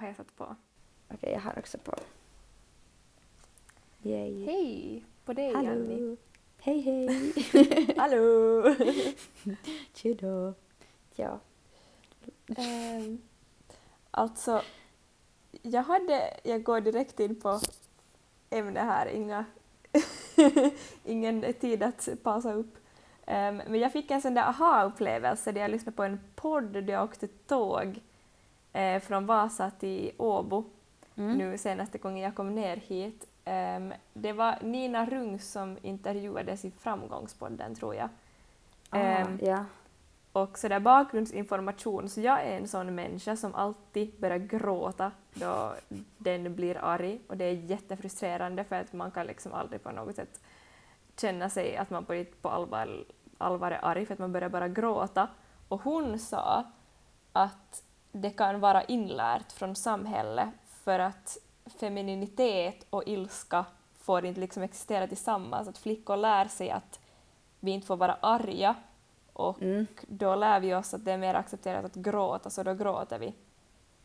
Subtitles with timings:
[0.00, 0.56] har jag satt på.
[1.08, 1.94] Okej, jag har också på.
[4.02, 4.44] Yay.
[4.44, 5.54] Hej på dig.
[5.54, 6.16] Hallå!
[6.60, 7.94] Hej hej!
[7.96, 8.74] Hallå!
[9.94, 10.54] Tjodå!
[11.14, 11.40] Ja.
[12.56, 13.18] Ehm,
[14.10, 14.62] alltså,
[15.62, 17.60] jag hade, jag går direkt in på
[18.50, 19.44] ämne här, inga,
[21.04, 22.76] ingen tid att pausa upp.
[23.26, 26.92] Ehm, men jag fick en sån där aha-upplevelse där jag lyssnade på en podd där
[26.92, 28.00] jag åkte tåg
[28.76, 30.64] eh, från Vasa till Åbo
[31.18, 31.38] Mm.
[31.38, 33.26] nu senaste gången jag kom ner hit.
[33.44, 38.08] Ehm, det var Nina Rungs som intervjuades i Framgångspodden tror jag.
[38.90, 39.64] Ah, Ehm, ja.
[40.32, 45.74] och sådär bakgrundsinformation, så jag är en sån människa som alltid börjar gråta då
[46.18, 50.16] den blir arg och det är jättefrustrerande för att man kan liksom aldrig på något
[50.16, 50.40] sätt
[51.20, 53.04] känna sig att man på, på allvar,
[53.38, 55.28] allvar är arg för att man börjar bara gråta.
[55.68, 56.64] Och hon sa
[57.32, 57.82] att
[58.20, 60.48] det kan vara inlärt från samhället
[60.84, 61.38] för att
[61.80, 63.64] femininitet och ilska
[64.00, 67.00] får inte liksom existera tillsammans, att flickor lär sig att
[67.60, 68.74] vi inte får vara arga
[69.32, 69.86] och Mm.
[70.08, 73.34] då lär vi oss att det är mer accepterat att gråta, så då gråter vi.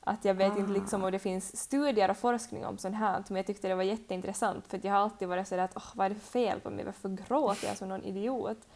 [0.03, 3.37] Att jag vet inte liksom om det finns studier och forskning om sånt här, men
[3.37, 6.09] jag tyckte det var jätteintressant för jag har alltid varit sådär att oh, vad är
[6.09, 8.67] det för fel på mig, varför gråter jag som någon idiot?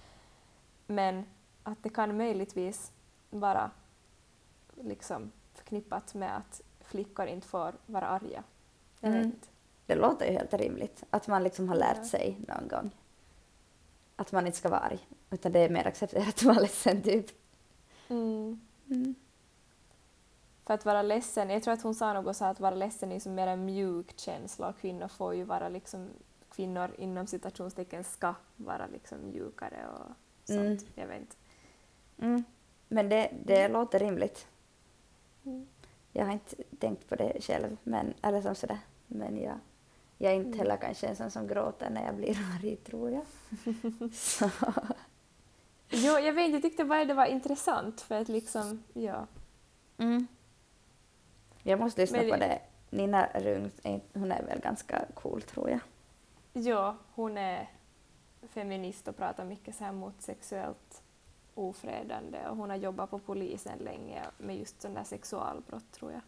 [0.88, 1.26] Men
[1.64, 2.92] att det kan möjligtvis
[3.30, 3.72] vara
[4.82, 8.44] liksom förknippat med att flickor inte får vara arga.
[9.00, 9.32] Jag Mm.
[9.86, 11.04] Det låter ju helt rimligt.
[11.10, 12.04] Att man liksom har lärt Ja.
[12.04, 12.92] sig någon gång.
[14.16, 15.08] Att man inte ska vara arg.
[15.30, 17.26] Utan det är mer accepterat att vara ledsen typ.
[18.08, 18.60] Mm.
[18.90, 19.16] Mm.
[20.66, 23.20] För att vara ledsen, jag tror att hon sa något så att vara ledsen är
[23.20, 26.10] som mer en mjuk känsla och kvinnor får ju vara liksom,
[26.56, 30.06] kvinnor inom citationstecken ska vara liksom mjukare och
[30.44, 30.60] sånt.
[30.60, 30.78] Mm.
[30.96, 31.36] Jag vet inte.
[32.20, 32.44] Mm.
[32.88, 34.48] Men det, det låter rimligt.
[35.46, 35.68] Mm.
[36.12, 38.80] Jag har inte tänkt på det själv, men, eller som sådär.
[39.08, 39.60] Men jag,
[40.18, 40.60] jag är inte Mm.
[40.60, 43.26] heller kanske en sån som gråter när jag blir arg, tror jag.
[44.14, 44.50] Så,
[45.90, 49.28] Jo, jag vet jag tyckte bara det var intressant för att liksom, ja.
[49.98, 50.28] mm.
[51.64, 52.60] Jag måste lyssna Men på det-.
[52.90, 53.72] Nina Rung,
[54.14, 55.80] hon är väl ganska cool, tror jag.
[56.54, 57.70] Ja, hon är
[58.50, 61.02] feminist och pratar mycket så här mot sexuellt
[61.56, 66.22] ofredande och hon har jobbat på polisen länge med just sådana där sexualbrott tror jag.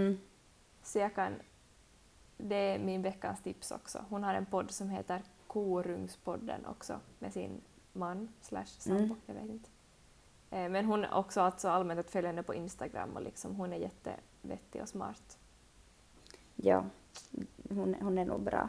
[0.00, 0.18] Mm.
[0.82, 1.32] Så jag kan...
[2.36, 4.04] Det är min veckans tips också.
[4.08, 7.60] Hon har en podd som heter Korungspodden också med sin
[7.92, 9.16] man slash sambo, Mm.
[9.26, 9.68] jag vet inte.
[10.50, 13.72] Eh, Men hon är också alltså allmänt att följa henne på Instagram och liksom hon
[13.72, 15.38] är jättevettig och smart.
[16.56, 16.84] Ja,
[17.70, 18.68] hon, hon är nog bra.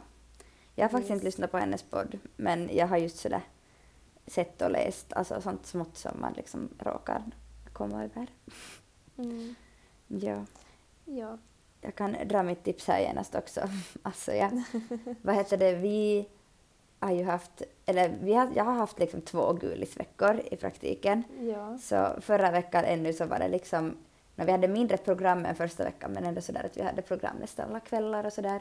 [0.74, 1.16] Jag har faktiskt Yes.
[1.16, 3.42] inte lyssnat på hennes podd, men jag har just sådär
[4.26, 7.22] sett och läst alltså sånt smått som man liksom råkar
[7.72, 8.26] komma över.
[10.08, 10.44] Ja,
[11.04, 11.38] Ja.
[11.80, 13.60] jag kan dra mitt tips här genast också.
[14.02, 14.62] Alltså jag,
[15.22, 16.28] vad heter det, vi
[16.98, 21.22] har ju haft, eller vi har, jag har haft liksom två gulisveckor i praktiken.
[21.40, 21.78] ja.
[21.78, 23.96] Så förra veckan ännu så var det liksom,
[24.34, 27.36] när vi hade mindre program än första veckan men ändå sådär att vi hade program
[27.40, 28.60] nästan alla kvällar och sådär.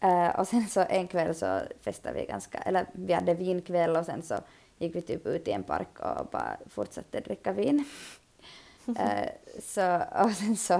[0.00, 4.06] Eh, och sen så en kväll så festade vi ganska, eller vi hade vinkväll och
[4.06, 4.34] sen så
[4.82, 7.84] gick vi typ ut i en park och bara fortsatte dricka vin.
[8.98, 9.28] Eh,
[9.60, 10.74] så, och sen så,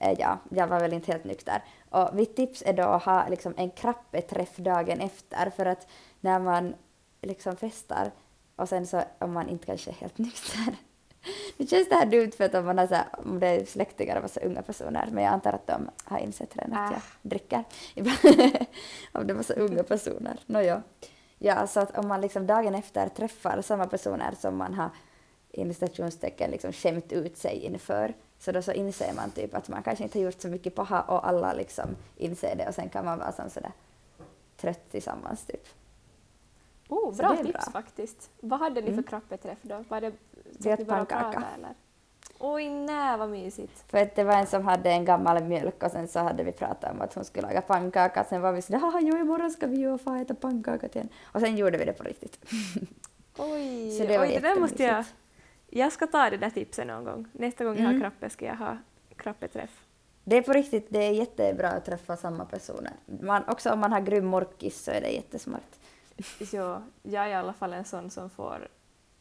[0.00, 1.62] eh, ja, jag var väl inte helt nykter.
[1.90, 5.88] Och mitt tips är då att ha liksom en krappeträff dagen efter för att
[6.20, 6.74] när man
[7.22, 8.10] liksom festar
[8.56, 10.76] och sen så om man inte kanske är helt nykter.
[11.56, 13.64] Nu känns det här dumt för att om, man har så här, om det är
[13.64, 17.02] släktingar och massa unga personer, men jag antar att de har insett redan att jag
[17.22, 17.64] dricker.
[17.94, 18.18] Ibland
[19.12, 20.40] om det är massa unga personer.
[20.46, 20.82] Nåja.
[21.38, 24.90] Ja, så att om man liksom dagen efter träffar samma personer som man har
[25.50, 29.82] inom citationstecken liksom skämt ut sig inför, så då så inser man typ att man
[29.82, 33.04] kanske inte har gjort så mycket paha och alla liksom inser det och sen kan
[33.04, 33.72] man vara som sådär
[34.56, 35.68] trött tillsammans typ.
[36.88, 37.60] Oh, bra tips bra.
[37.72, 38.30] faktiskt.
[38.40, 39.02] Vad hade ni Mm.
[39.04, 39.84] för krappeträff då?
[39.88, 40.12] Var det
[40.60, 41.74] så att ni bara pratade eller?
[42.38, 43.84] Oj nej vad mysigt.
[43.90, 46.52] För att det var en som hade en gammal mjölk och sen så hade vi
[46.52, 48.24] pratat om att hon skulle laga pannkaka.
[48.24, 51.00] Sen var vi sådär, haha jo imorgon ska vi ju och få äta pannkaka till
[51.00, 52.38] en." Och sen gjorde vi det på riktigt.
[53.38, 55.04] Oj, Så det var oj det där måste jag...
[55.70, 57.28] Jag ska ta det där tipset någon gång.
[57.32, 58.00] Nästa gång jag har Mm.
[58.00, 58.76] krappe ska jag ha
[59.16, 59.80] krappeträff.
[60.24, 62.92] Det är på riktigt, det är jättebra att träffa samma personer.
[63.06, 65.70] Man, också om man har grym morkis så är det jättesmart.
[66.52, 68.68] Ja, jag är i alla fall en sån som får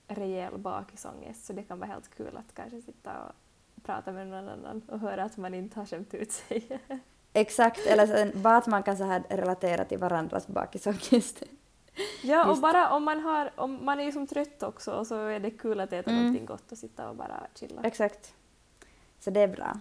[0.07, 4.49] rejäl bakisångest så det kan vara helt kul att kanske sitta och prata med någon
[4.49, 6.79] annan och höra att man inte har skämt ut sig.
[7.33, 11.43] Exakt, eller sen, bara att man kan så här relatera till varandras bakisångest.
[12.23, 15.15] Ja, och bara om man, har, om man är ju som trött också och så
[15.25, 16.21] är det kul att äta Mm.
[16.23, 17.81] någonting gott och sitta och bara chilla.
[17.83, 18.33] Exakt.
[19.19, 19.79] Så det är bra.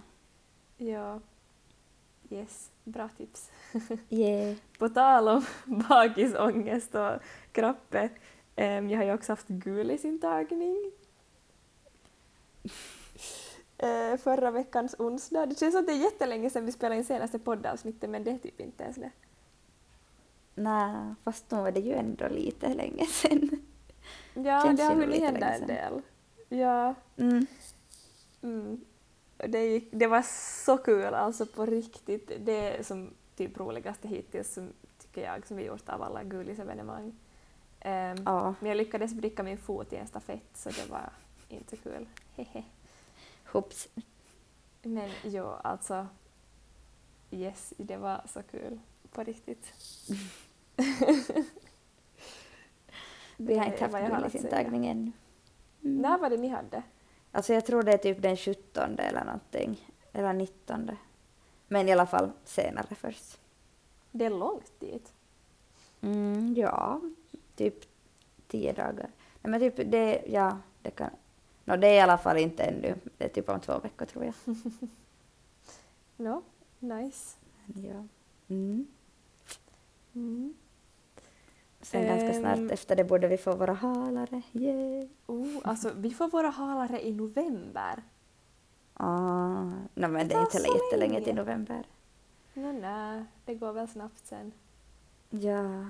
[0.77, 1.19] Ja.
[2.29, 3.51] Yes, bra tips.
[4.09, 4.55] Yeah.
[4.79, 7.11] På tal om bakisångest och
[7.51, 8.09] kroppe,
[8.63, 10.91] jag har ju också haft gulisintagning.
[13.77, 15.45] Eh, förra veckans onsdag.
[15.45, 18.31] Det känns som att det är jättelänge sedan vi spelade in senaste poddavsnittet men det
[18.31, 19.11] är typ inte ens det.
[20.55, 23.49] Nej, fast nu var det ju ändå lite länge sedan.
[24.33, 26.01] Ja, Känns det har hunnit hända en del.
[26.49, 27.45] Ja, Mm.
[28.41, 28.81] mm.
[29.37, 30.21] det, gick, det var
[30.65, 32.31] så kul alltså på riktigt.
[32.39, 34.69] Det är som typ roligaste hittills som,
[34.99, 37.15] tycker jag som vi gjort av alla gulisevenemang.
[37.85, 41.09] Um, Ja, Men jag lyckades bricka min fot i en stafett så det var
[41.49, 42.07] inte kul.
[42.35, 42.63] Hehe.
[43.45, 43.87] hoops.
[44.81, 46.07] Men jo, alltså
[47.31, 48.79] yes, det var så kul
[49.11, 49.73] på riktigt.
[53.37, 55.11] Vi har inte haft gulisintagning ännu.
[55.83, 56.01] Mm.
[56.01, 56.83] När var det ni hade?
[57.31, 59.91] Alltså jag tror det är typ den 17 eller någonting.
[60.13, 60.91] Eller 19.
[61.67, 63.39] Men i alla fall senare först.
[64.11, 65.13] Det är långt dit.
[66.01, 67.01] Mm, ja,
[67.55, 67.85] typ
[68.47, 69.09] tio dagar.
[69.41, 71.09] Nej men typ det, ja, det kan...
[71.65, 72.95] No, det är i alla fall inte ännu.
[73.17, 74.33] Det är typ om två veckor tror jag.
[76.17, 76.43] No,
[76.79, 77.37] nice.
[77.65, 78.03] Ja.
[78.47, 78.87] Mm.
[80.15, 80.53] Mm.
[81.81, 82.41] Sen ganska Ehm.
[82.41, 84.41] snart efter det borde vi få våra halare.
[84.53, 85.07] Yeah.
[85.25, 88.03] Oh, alltså, vi får våra halare i november.
[88.93, 89.63] Ah,
[89.93, 91.25] no, men det är inte jättelänge länge.
[91.25, 91.85] till november.
[92.53, 94.51] No, nej, det går väl snabbt sen.
[95.29, 95.85] Ja.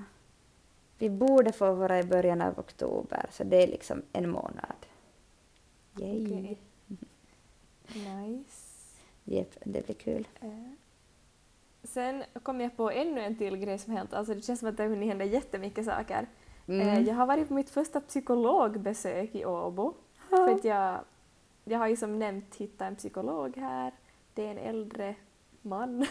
[0.97, 4.75] Vi borde få våra i början av oktober, så det är liksom en månad.
[5.99, 6.25] Yay.
[6.25, 6.59] Okej.
[7.93, 8.61] Nice.
[9.23, 10.27] Jep, det blir kul.
[10.41, 10.49] Eh.
[11.83, 14.13] Sen kom jag på ännu en till grej som hänt.
[14.13, 16.27] Alltså det känns som att det har hunnit hända jättemycket saker.
[16.67, 16.87] Mm.
[16.87, 19.93] Eh, Jag har varit på mitt första psykologbesök i Åbo.
[20.29, 20.99] För att jag,
[21.63, 23.93] jag har ju som nämnt hittat en psykolog här.
[24.33, 25.15] Det är en äldre
[25.61, 26.05] man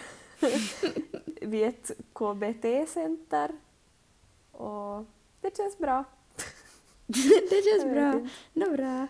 [1.42, 3.50] vid ett KBT-center.
[4.56, 5.04] Och
[5.40, 6.04] det känns bra.
[7.50, 8.28] det känns bra.
[8.52, 9.06] Nå bra.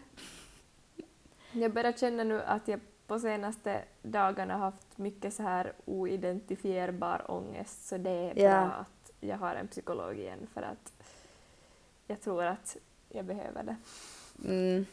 [1.52, 7.86] Jag börjar känna nu att jag på senaste dagarna haft mycket så här oidentifierbar ångest
[7.88, 8.50] så det är Ja.
[8.50, 10.92] bra att jag har en psykolog igen för att
[12.06, 12.76] jag tror att
[13.08, 13.76] jag behöver det.
[14.48, 14.86] Mm.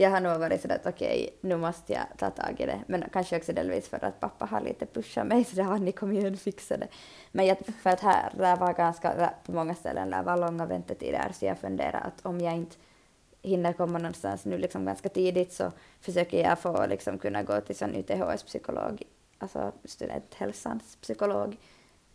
[0.00, 2.80] Jag har nog varit sådär att okej, nu måste jag ta tag i det.
[2.86, 5.92] Men kanske också delvis för att pappa har lite pushat mig så det har ni
[5.92, 6.88] kommer igen fixa det.
[7.32, 10.66] Men jag, för att här, där var ganska, där, på många ställen där var långa
[10.66, 12.76] väntetider så jag funderar att om jag inte
[13.42, 17.76] hinner komma någonstans nu liksom ganska tidigt så försöker jag få liksom kunna gå till
[17.76, 19.02] sån UTHS psykolog,
[19.38, 21.56] alltså studenthälsans psykolog,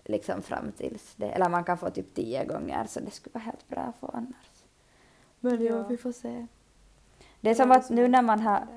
[0.03, 3.43] liksom fram tills det, eller man kan få typ tio gånger så det skulle vara
[3.43, 4.63] helt bra att få annars.
[5.39, 5.87] Men ja, Ja.
[5.89, 6.47] vi får se.
[7.45, 8.67] Det är som att nu när man har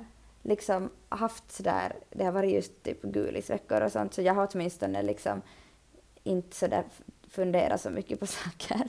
[0.43, 5.03] liksom haft sådär, det har varit just typ gulisveckor och sånt, så jag har åtminstone
[5.03, 5.43] liksom
[6.23, 6.85] inte sådär
[7.31, 8.88] funderat så mycket på saker.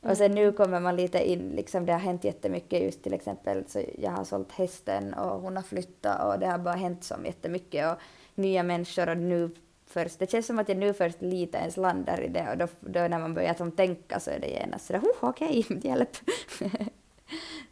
[0.00, 3.64] Och sen nu kommer man lite in, liksom det har hänt jättemycket just till exempel
[3.66, 7.14] så jag har sålt hästen och hon har flyttat och det har bara hänt så
[7.24, 7.98] jättemycket och
[8.34, 9.50] nya människor och nu
[9.86, 12.66] först, det känns som att jag nu först lite ens landar i det och då,
[12.80, 16.16] då när man börjar som tänka så är det genast sådär, oh, okej, hjälp.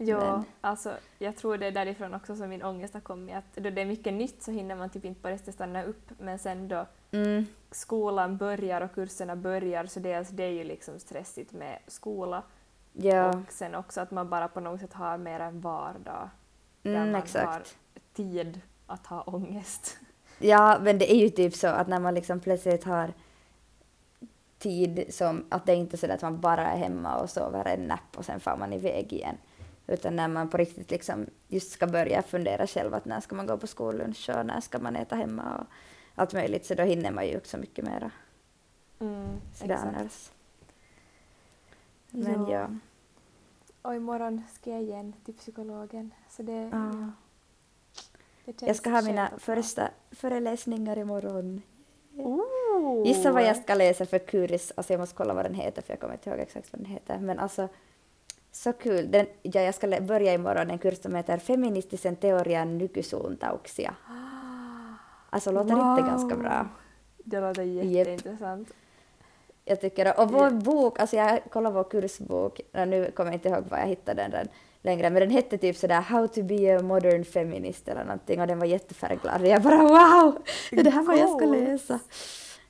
[0.08, 3.34] Ja, Men- alltså jag tror det är därifrån också som min ångest har kommit.
[3.34, 6.11] Att då det är mycket nytt så hinner man typ inte på riktigt stanna upp
[6.18, 10.99] men sen då Mm, skolan börjar och kurserna börjar så dels det är ju liksom
[10.99, 12.42] stressigt med skola
[12.92, 16.30] ja, och sen också att man bara på något sätt har mer en vardag
[16.82, 17.47] där mm, man exakt.
[17.47, 17.62] har
[18.14, 19.99] tid att ha ångest.
[20.38, 23.12] Ja, men det är ju typ så att när man liksom plötsligt har
[24.59, 27.64] tid som att det inte är så där att man bara är hemma och sover
[27.64, 29.37] en napp och sen far man iväg igen.
[29.92, 33.46] Utan när man på riktigt liksom just ska börja fundera själv att när ska man
[33.46, 35.66] gå på skollunch och när ska man äta hemma och
[36.14, 38.11] allt möjligt så då hinner man ju också mycket mera
[39.00, 40.30] Mm, sådär annars.
[42.11, 42.68] Men ja.
[43.82, 46.14] Och imorgon ska jag igen till psykologen.
[46.28, 47.12] Så det, Ja.
[48.44, 48.52] ja.
[48.52, 51.62] det Jag ska ha mina första föreläsningar imorgon.
[52.16, 53.06] Ooh.
[53.06, 55.92] Gissa vad jag ska läsa för kurs, alltså jag måste kolla vad den heter för
[55.92, 57.18] jag kommer inte ihåg exakt vad den heter.
[57.18, 57.68] Men alltså,
[58.52, 59.11] så kul.
[59.11, 63.94] Den, ja, jag ska börja imorgon en kurs som heter Feministisen teorian nykysuuntauksia.
[65.30, 66.68] Alltså låter inte ganska bra?
[67.25, 68.73] Det låter jätteintressant.
[69.64, 70.21] Jag tycker.
[70.21, 73.87] Och vår bok, alltså jag kollade vår kursbok, nu kommer jag inte ihåg var jag
[73.87, 74.49] hittade den
[74.82, 78.47] längre, men den hette typ sådär How to be a modern feminist eller någonting och
[78.47, 80.42] den var jättefärgglad jag bara wow!
[80.71, 82.00] Det här vad jag ska läsa.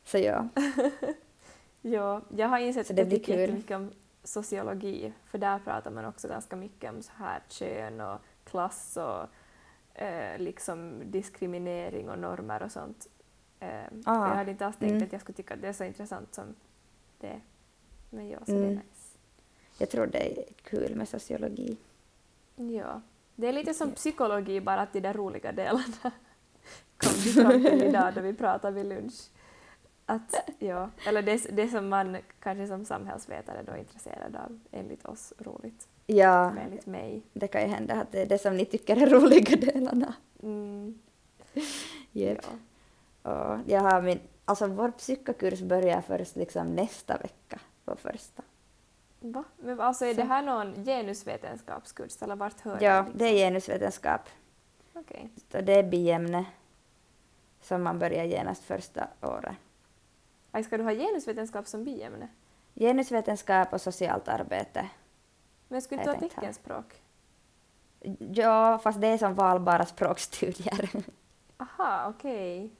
[0.04, 0.48] Så ja.
[1.84, 3.90] Ja, jag har insett att det jag tycker jättemycket om
[4.24, 9.28] sociologi, för där pratar man också ganska mycket om så här kön och klass och
[10.02, 13.08] eh, liksom diskriminering och normer och sånt.
[14.04, 15.02] Ah, Jag hade inte alls tänkt mm.
[15.04, 16.54] att jag skulle tycka att det är så intressant som
[17.20, 17.40] det
[18.10, 18.70] Men ja, så det Mm.
[18.70, 19.18] är nice.
[19.78, 21.76] Jag tror det är kul med sociologi.
[22.56, 23.00] Ja.
[23.36, 25.84] Det är lite som psykologi, bara att de där roliga delarna
[26.96, 29.30] kom vi fram till idag då vi pratade vid lunch.
[30.14, 35.04] Att, ja, eller det, det som man kanske som samhällsvetare då är intresserad av, enligt
[35.06, 37.22] oss roligt, Ja, men enligt mig.
[37.32, 40.14] det kan ju hända att det är det som ni tycker är roliga delarna.
[40.42, 40.98] Mm,
[42.12, 42.38] Yep.
[43.22, 43.30] ja.
[43.32, 48.42] Och jag har min, alltså vår psykokurs börjar först liksom nästa vecka på första.
[49.20, 49.44] Va?
[49.58, 50.26] Men alltså är det Så.
[50.28, 53.02] här någon genusvetenskapskurs eller vart hör Ja, det?
[53.02, 53.18] liksom?
[53.18, 54.20] det är genusvetenskap.
[54.94, 55.30] Okej.
[55.52, 56.44] Så det är biämne
[57.60, 59.56] som man börjar genast första året.
[60.52, 62.28] Aj, Ska du ha genusvetenskap som biämne?
[62.74, 64.88] Genusvetenskap och socialt arbete.
[65.68, 66.20] Men skulle du ha.
[66.20, 67.02] teckenspråk?
[68.18, 70.90] Ja, fast det är som valbara språkstudier.
[71.56, 72.70] Aha, okej.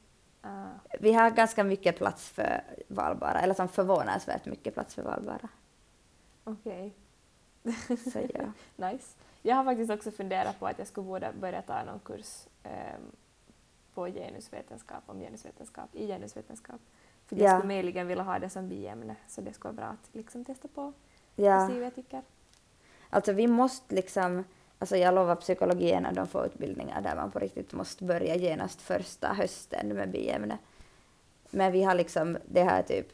[0.41, 0.67] Ah,
[1.01, 5.49] Vi har ganska mycket plats för valbara, eller som förvånansvärt mycket plats för valbara.
[6.45, 6.95] okej.
[8.13, 8.53] Så ja.
[8.91, 9.17] Nice.
[9.43, 13.13] Jag har faktiskt också funderat på att jag skulle borde börja ta någon kurs ehm,
[13.95, 16.81] på genusvetenskap, om genusvetenskap, i genusvetenskap.
[17.33, 17.59] För jag Ja.
[17.59, 20.69] skulle möjligen vilja ha det som biämne, så det skulle vara bra att liksom testa
[20.69, 20.95] på och
[21.37, 21.69] ja.
[21.69, 22.23] se vad jag tycker.
[23.11, 24.45] Alltså vi måste liksom,
[24.79, 28.05] alltså jag lovar psykologi är en av de få utbildningar där man på riktigt måste
[28.05, 30.59] börja genast första hösten med biämne.
[31.51, 33.07] Men vi har liksom, det här typ,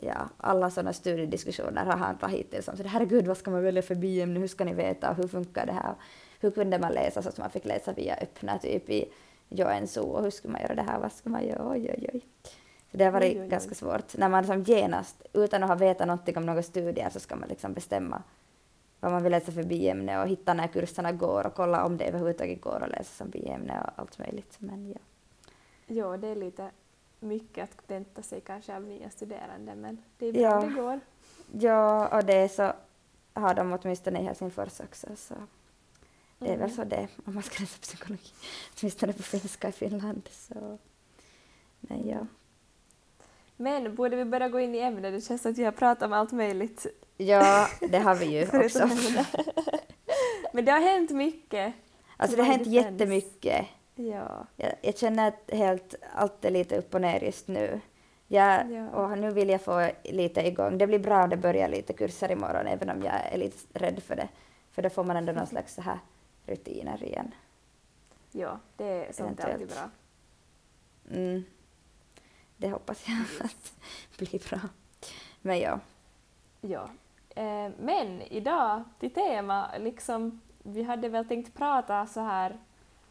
[0.00, 3.94] ja, alla sådana studiediskussioner har handlat hittills om så herregud vad ska man välja för
[3.94, 5.94] biämne, hur ska ni veta, hur funkar det här,
[6.40, 9.12] hur kunde man läsa så att man fick läsa via öppna typ i
[9.48, 12.22] Joensuu och hur skulle man göra det här, vad ska man göra, oj oj oj.
[12.92, 13.48] Det har varit Oj, oj, oj.
[13.48, 14.16] ganska svårt.
[14.16, 17.48] När man som genast, utan att ha vetat någonting om några studier, så ska man
[17.48, 18.22] liksom bestämma
[19.00, 22.04] vad man vill läsa för biämne och hitta när kurserna går och kolla om det
[22.08, 24.56] överhuvudtaget går att läsa som biämne och allt möjligt.
[24.58, 24.98] Men ja.
[25.86, 26.70] Jo, det är lite
[27.20, 30.60] mycket att vänta sig kanske av nya studerande, men det är bra Ja.
[30.60, 31.00] det går.
[31.52, 32.72] ja, och det är så
[33.32, 35.34] har de åtminstone i Helsingfors också, så
[36.38, 36.76] det är väl Mm.
[36.76, 38.30] så det om man ska läsa psykologi.
[38.80, 40.28] Åtminstone på finska i Finland.
[40.32, 40.78] Så.
[41.80, 42.26] Men ja.
[43.60, 45.12] Men borde vi börja gå in i ämnet?
[45.12, 46.86] Det känns som att vi har pratat om allt möjligt.
[47.16, 48.90] ja, det har vi ju också.
[50.52, 51.74] Men det har hänt mycket.
[52.16, 53.66] Alltså det har hänt jättemycket.
[53.94, 54.46] Ja.
[54.56, 57.80] Jag, jag känner att helt, allt är lite upp och ner just nu.
[58.26, 58.88] Jag, Ja.
[58.88, 60.78] Och nu vill jag få lite igång.
[60.78, 64.02] Det blir bra om det börjar lite kurser imorgon, även om jag är lite rädd
[64.02, 64.28] för det.
[64.72, 65.98] För då får man ändå någon slags så här
[66.46, 67.34] rutiner igen.
[68.32, 69.74] ja, det är sånt är alltid Eventuellt.
[69.74, 71.16] bra.
[71.16, 71.44] Mm.
[72.60, 73.72] Det hoppas jag att
[74.18, 74.60] blir bra.
[75.42, 75.80] Men ja.
[76.60, 76.90] Ja.
[77.34, 82.58] Eh, men idag till tema, liksom, vi hade väl tänkt prata så här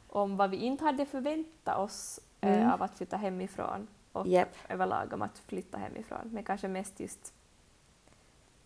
[0.08, 2.72] om vad vi inte hade förväntat oss eh, Mm.
[2.72, 4.56] av att flytta hemifrån och Japp.
[4.70, 7.34] överlag om att flytta hemifrån, men kanske mest just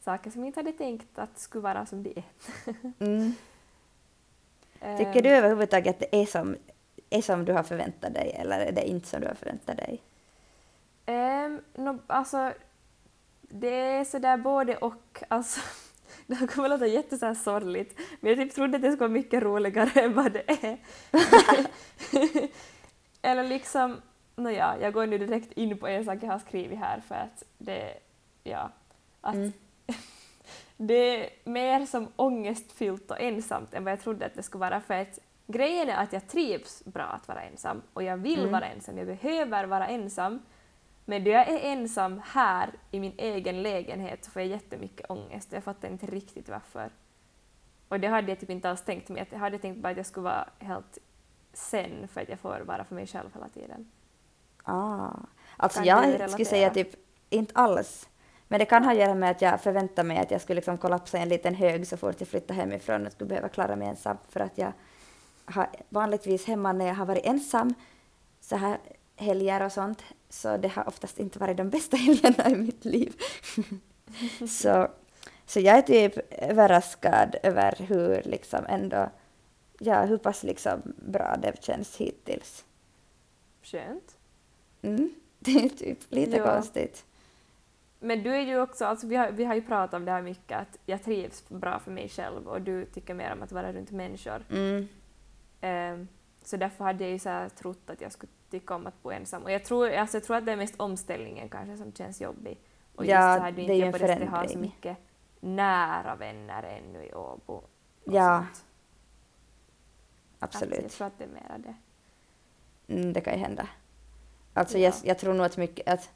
[0.01, 2.23] saker som vi inte hade tänkt att skulle vara som det är.
[2.99, 3.33] Mm.
[4.79, 6.55] Eh, Tycker du överhuvudtaget att det är som,
[7.09, 10.01] är som du har förväntat dig eller är det inte som du har förväntat dig?
[11.05, 12.53] Um, no, alltså,
[13.41, 15.24] det är sådär både och.
[15.27, 15.62] Alltså,
[16.27, 19.43] det här kommer låta jätte sorgligt, men jag typ trodde att det skulle vara mycket
[19.43, 20.77] roligare än vad det är.
[23.22, 24.01] Eller liksom,
[24.36, 27.43] nåja, jag går nu direkt in på en sak jag har skrivit här för att
[27.57, 27.93] det,
[28.43, 28.69] ja,
[29.22, 29.53] att Mm.
[30.77, 30.93] det
[31.25, 34.93] är mer som ångestfyllt och ensamt än vad jag trodde att det skulle vara för
[34.93, 38.51] att grejen är att jag trivs bra att vara ensam och jag vill Mm.
[38.51, 40.39] vara ensam, jag behöver vara ensam
[41.05, 45.51] men då jag är ensam här i min egen lägenhet så får jag jättemycket ångest
[45.51, 46.89] jag fattar inte riktigt varför.
[47.88, 50.05] Och det hade jag typ inte alls tänkt mig, jag hade tänkt bara att jag
[50.05, 50.98] skulle vara helt
[51.53, 53.91] sen för att jag får vara för mig själv hela tiden.
[54.63, 55.10] Ah.
[55.57, 56.89] Alltså Kan jag skulle säga typ
[57.29, 58.10] inte alls.
[58.48, 60.77] Men det kan ha att göra med att jag förväntar mig att jag skulle liksom
[60.77, 63.88] kollapsa i en liten hög så fort jag flyttar hemifrån och skulle behöva klara mig
[63.88, 64.74] ensam för att jag
[65.45, 67.74] har vanligtvis hemma när jag har varit ensam
[68.39, 68.77] så här
[69.15, 73.13] helger och sånt så det har oftast inte varit de bästa helgerna i mitt liv.
[74.50, 74.88] så,
[75.46, 79.10] så jag är typ överraskad över hur liksom ändå,
[79.79, 82.65] ja hur pass liksom bra det känns hittills.
[83.63, 84.17] Skönt.
[84.82, 85.13] Mm.
[85.39, 86.53] Det är typ lite Ja.
[86.53, 87.05] konstigt.
[88.00, 90.22] Men du är ju också, alltså vi har, vi har ju pratat om det här
[90.22, 93.74] mycket, att jag trivs bra för mig själv och du tycker mer om att vara
[93.74, 94.43] runt människor.
[94.50, 94.88] Mm.
[95.62, 96.08] Ehm,
[96.47, 99.12] så därför hade jag ju så här trott att jag skulle tycka om att bo
[99.12, 99.43] ensam.
[99.43, 102.59] Och jag tror, alltså jag tror att det är mest omställningen kanske som känns jobbig.
[102.95, 104.97] Och Ja, just så här, du inte är på det sättet har så mycket
[105.39, 107.63] nära vänner ännu i Åbo.
[108.03, 108.65] Ja, sånt.
[110.39, 110.91] Att jag absolut.
[110.91, 111.75] tror att det är mera det.
[112.93, 113.67] Mm, det kan ju hända.
[114.53, 114.83] Alltså Ja.
[114.83, 116.09] jag, jag tror nog att mycket att,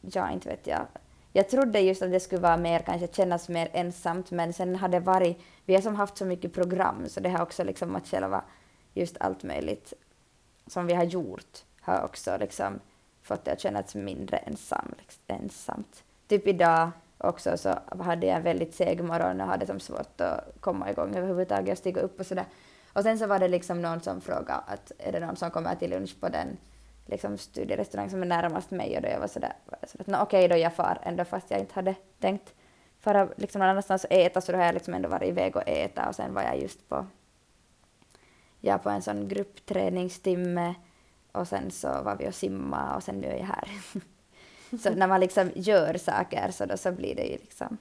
[0.00, 0.86] ja inte vet jag.
[1.32, 4.88] Jag trodde just att det skulle vara mer, kanske kännas mer ensamt men sen har
[4.88, 8.06] det varit, vi har som haft så mycket program så det har också liksom att
[8.06, 8.44] själva
[8.94, 9.92] just allt möjligt
[10.66, 12.80] som vi har gjort har också liksom
[13.22, 16.04] fått det att kännas mindre ensam, liksom, ensamt.
[16.28, 20.60] Typ idag också så hade jag en väldigt seg morgon och hade som svårt att
[20.60, 22.46] komma igång överhuvudtaget och stiga upp och sådär.
[22.92, 25.74] Och sen så var det liksom någon som frågade att är det någon som kommer
[25.74, 26.56] till lunch på den
[27.06, 30.22] liksom studierestaurang som är närmast mig och då jag var sådär, var jag sådär att
[30.22, 32.54] okej då jag far ändå fast jag inte hade tänkt
[33.00, 35.68] fara liksom någon annanstans och äta så då har jag liksom ändå varit iväg och
[35.68, 37.06] äta och sen var jag just på
[38.64, 40.74] ja, på en sån gruppträningstimme
[41.32, 43.68] och sen så var vi och simma och sen nu är jag här.
[44.78, 47.78] så när man liksom gör saker så då så blir det ju liksom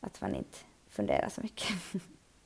[0.00, 1.68] att man inte funderar så mycket.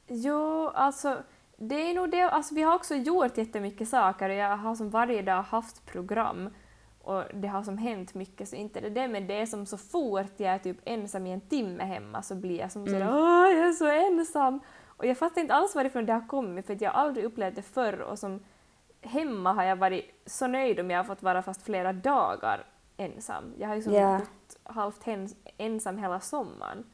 [0.09, 1.23] Jo, alltså
[1.57, 2.23] det är nog det.
[2.23, 6.51] Alltså, vi har också gjort jättemycket saker och jag har som varje dag haft program
[7.03, 9.79] och det har som hänt mycket så inte det det men det är som så
[9.79, 13.51] fort jag är typ ensam i en timme hemma så blir jag som sådär åh
[13.51, 14.61] jag är så ensam
[14.97, 17.63] och jag fattar inte alls varifrån det har kommit för jag har aldrig upplevt det
[17.63, 18.41] förr och som
[19.01, 23.55] hemma har jag varit så nöjd om jag har fått vara fast flera dagar ensam.
[23.59, 24.19] Jag har ju som Ja.
[24.19, 25.05] bott halvt
[25.59, 26.85] ensam hela sommaren.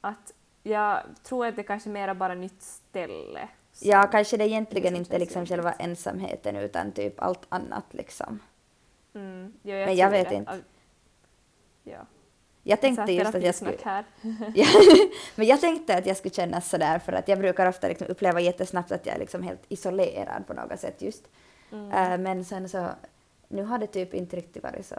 [0.00, 3.48] Att jag tror att det kanske mera bara nytt ställe.
[3.80, 8.40] Ja, kanske det egentligen som inte liksom själva ensamheten utan typ allt annat liksom.
[9.14, 10.34] Mm, jo, jag Men jag vet det.
[10.34, 10.60] inte.
[11.82, 11.98] Ja.
[12.62, 13.76] Jag tänkte just att jag skulle...
[13.84, 14.04] här.
[15.36, 18.40] Men jag tänkte att jag skulle känna sådär för att jag brukar ofta liksom uppleva
[18.40, 21.28] jättesnabbt att jag är liksom helt isolerad på något sätt just.
[21.72, 22.12] Mm.
[22.12, 22.88] Äh, men sen så,
[23.48, 24.96] nu har det typ inte riktigt varit så.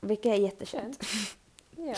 [0.00, 1.04] Vilket är jätteskönt.
[1.78, 1.94] Ja.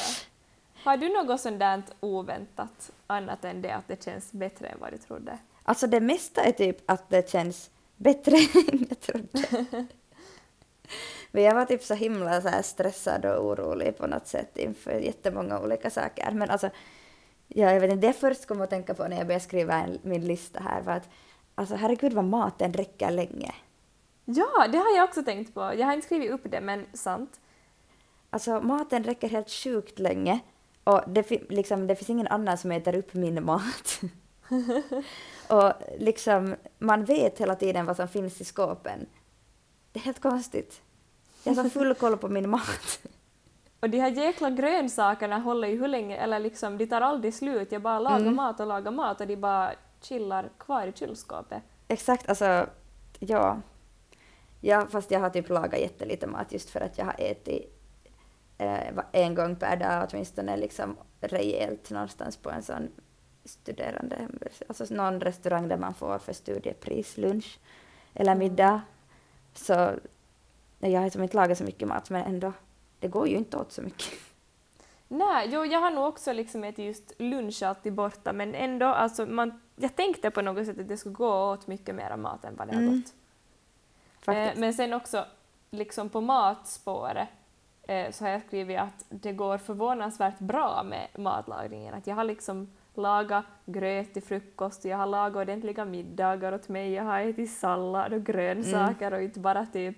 [0.84, 4.92] Har du något sånt där oväntat annat än det att det känns bättre än vad
[4.92, 5.38] du trodde?
[5.62, 8.36] Alltså det mesta är typ att det känns bättre
[8.72, 9.86] än jag trodde.
[11.30, 15.60] Men jag var typ så himla så stressad och orolig på något sätt inför jättemånga
[15.60, 16.30] olika saker.
[16.30, 16.70] Men alltså,
[17.48, 19.98] ja, jag vet inte, det först kom att tänka på när jag började skriva en,
[20.02, 21.08] min lista här var att
[21.54, 23.54] alltså herregud vad maten räcker länge.
[24.24, 25.60] Ja, det har jag också tänkt på.
[25.60, 27.40] Jag har inte skrivit upp det, men sant.
[28.30, 30.40] Alltså maten räcker helt sjukt länge
[30.84, 34.00] och det, liksom, det finns ingen annan som äter upp min mat.
[35.48, 39.06] och liksom, man vet hela tiden vad som finns i skåpen.
[39.92, 40.82] Det är helt konstigt.
[41.44, 43.00] Jag har full koll på min mat.
[43.80, 47.72] Och de här jäkla grönsakerna håller ju hur länge, eller liksom, de tar aldrig slut.
[47.72, 48.36] Jag bara lagar Mm.
[48.36, 51.62] mat och lagar mat och de bara chillar kvar i kylskåpet.
[51.88, 52.66] Exakt, alltså,
[53.18, 53.60] ja.
[54.60, 54.86] ja.
[54.90, 57.78] Fast jag har typ lagat jättelite mat just för att jag har ätit
[58.58, 62.88] eh, en gång per dag åtminstone liksom rejält någonstans på en sån
[63.44, 64.28] studerande,
[64.68, 67.58] alltså någon restaurang där man får för studiepris lunch
[68.14, 68.80] eller middag.
[69.54, 69.90] Så
[70.78, 72.52] nej, jag har liksom inte lagat så mycket mat men ändå,
[73.00, 74.12] det går ju inte åt så mycket.
[75.08, 79.26] Nej, jo, jag har nog också liksom ätit just lunch alltid borta, men ändå, alltså
[79.26, 82.56] man, jag tänkte på något sätt att det skulle gå åt mycket mer mat än
[82.56, 83.12] vad det har Mm, gått.
[84.20, 84.56] Faktiskt.
[84.56, 85.24] Eh, men sen också,
[85.70, 87.28] liksom på matspåret,
[87.82, 91.94] eh, så har jag skrivit att det går förvånansvärt bra med matlagningen.
[91.94, 96.92] Att jag har liksom lagat gröt till frukost, jag har lagat ordentliga middagar åt mig,
[96.92, 99.96] jag har ätit sallad och grönsaker och inte bara typ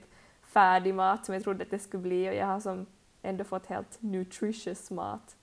[0.53, 2.87] färdig mat som jag trodde att det skulle bli och jag har som
[3.23, 5.37] ändå fått helt nutritious mat,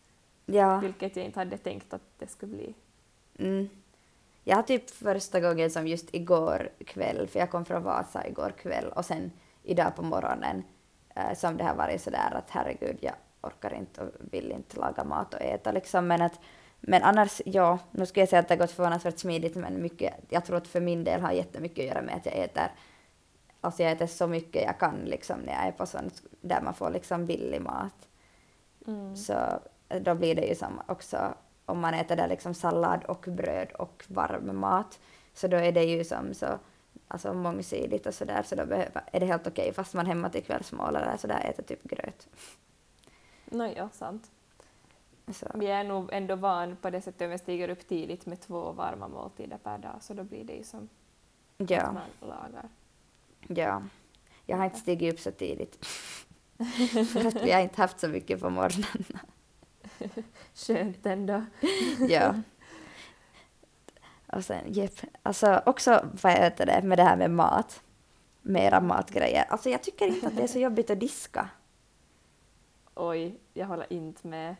[0.45, 0.77] ja.
[0.77, 2.73] vilket jag inte hade tänkt att det skulle bli.
[3.39, 3.69] Mm.
[4.43, 8.53] Jag har typ första gången som just igår kväll, för jag kom från Vasa igår
[8.61, 9.31] kväll och sen
[9.63, 10.63] idag på morgonen
[11.15, 15.03] eh, som det har varit sådär att herregud, jag orkar inte och vill inte laga
[15.03, 16.07] mat och äta liksom.
[16.07, 16.39] Men, att,
[16.79, 20.13] men annars, ja, nu skulle jag säga att det har gått förvånansvärt smidigt men mycket,
[20.29, 22.71] jag tror att för min del har jättemycket att göra med att jag äter
[23.61, 26.73] Alltså jag äter så mycket jag kan liksom när jag är på sånt där man
[26.73, 28.07] får liksom billig mat.
[28.87, 29.15] Mm.
[29.15, 29.33] Så
[29.89, 31.33] eh, då blir det ju som också
[31.65, 34.99] om man äter där liksom sallad och bröd och varm mat
[35.33, 36.59] så då är det ju som så
[37.07, 40.43] alltså mångsidigt och sådär så då behöver, är det helt okej fast man hemma till
[40.43, 42.27] kvällsmål eller sådär äter typ gröt.
[43.45, 44.31] Nåja, sant.
[45.33, 48.41] Så, Vi är nog ändå van på det sättet om jag stiger upp tidigt med
[48.41, 50.89] två varma måltider per dag, så då blir det ju som
[51.57, 52.69] att ja, man lagar.
[53.47, 53.83] Ja.
[54.45, 55.86] Jag har inte stigit upp så tidigt.
[57.13, 59.05] För att vi har inte haft så mycket på morgonen.
[60.53, 61.45] Skönt ändå.
[62.10, 62.36] ja.
[64.33, 64.99] Och sen, jepp.
[65.23, 67.81] Alltså också vad heter det med det här med mat.
[68.41, 69.45] Mera matgrejer.
[69.49, 71.49] Alltså jag tycker inte att det är så jobbigt att diska.
[72.95, 74.55] Oj, jag håller inte med.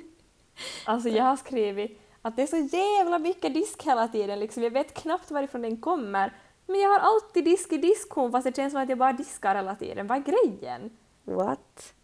[0.84, 4.62] alltså jag har skrivit att det är så jävla mycket disk hela tiden, liksom.
[4.62, 6.32] jag vet knappt varifrån den kommer.
[6.68, 9.54] Men jag har alltid disk i diskhon fast det känns som att jag bara diskar
[9.54, 10.06] hela tiden.
[10.06, 10.90] Vad är grejen?
[11.24, 11.94] What?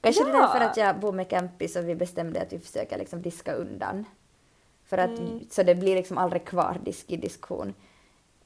[0.00, 0.40] Kanske det är Ja.
[0.40, 4.04] därför att jag bor med campis och vi bestämde att vi försöker liksom diska undan.
[4.84, 5.40] För att, Mm.
[5.50, 7.74] Så det blir liksom aldrig kvar disk i diskon.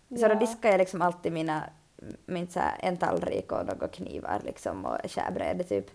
[0.09, 0.29] Så Ja.
[0.29, 1.63] då diskar jag liksom alltid mina,
[2.27, 5.91] min så här, en tallrik och några knivar liksom och skärbräde typ.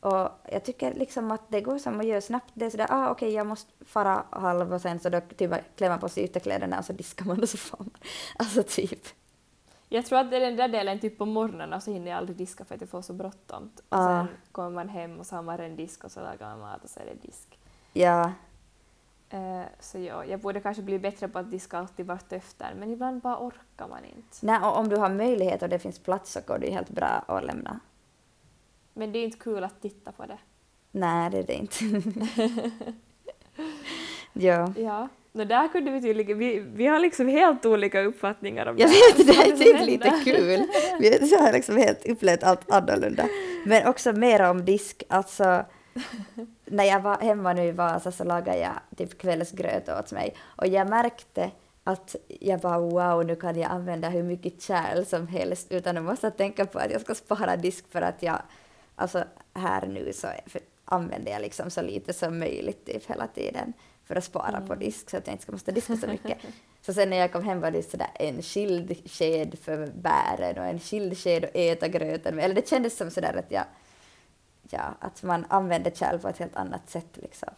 [0.00, 2.50] Och jag tycker liksom att det går som att göra snabbt.
[2.54, 5.88] Det är sådär, ah okej jag måste fara halv och sen så då typ klär
[5.88, 7.90] man på sig ytterkläderna och så diskar man och så får man.
[8.38, 9.06] Alltså typ.
[9.88, 12.36] Jag tror att det är den där delen typ på morgonen så hinner jag aldrig
[12.36, 13.70] diska för att jag får så bråttom.
[13.76, 14.26] Och Ah.
[14.26, 16.84] sen kommer man hem och så har man en disk och så lagar man mat
[16.84, 17.58] och så är det disk.
[17.92, 18.32] Ja,
[19.30, 23.20] Eh, så ja, jag borde kanske bli bättre på att diska alltid vartefter men ibland
[23.20, 24.36] bara orkar man inte.
[24.40, 26.90] Nej, och om du har möjlighet och det finns plats så går det ju helt
[26.90, 27.80] bra att lämna.
[28.94, 30.38] Men det är inte kul att titta på det.
[30.90, 31.84] Nej, det är det inte.
[34.32, 34.72] ja.
[34.76, 38.90] Ja, no, där kunde vi tydligen, vi, vi har liksom helt olika uppfattningar om Jag
[38.90, 39.46] det här.
[39.46, 40.66] vet, det är typ lite kul.
[41.00, 43.28] Vi har liksom helt upplevt allt annorlunda.
[43.66, 45.64] Men också mera om disk, alltså
[46.64, 50.66] när jag var hemma nu i Vasa så lagade jag typ kvällsgröt åt mig och
[50.66, 51.50] jag märkte
[51.84, 56.04] att jag bara wow, nu kan jag använda hur mycket kärl som helst utan att
[56.04, 58.38] måste tänka på att jag ska spara disk för att jag,
[58.96, 59.24] alltså
[59.54, 60.28] här nu så
[60.84, 63.72] använder jag liksom så lite som möjligt typ hela tiden
[64.08, 66.38] för att spara på disk så att jag inte ska måste diska så mycket.
[66.80, 70.64] Så sen när jag kom hem var det sådär en skild sked för bären och
[70.64, 72.44] en skild sked att äta gröten med.
[72.44, 73.64] Eller det kändes som sådär att jag,
[74.70, 77.48] ja, att man använder kärl på ett helt annat sätt liksom.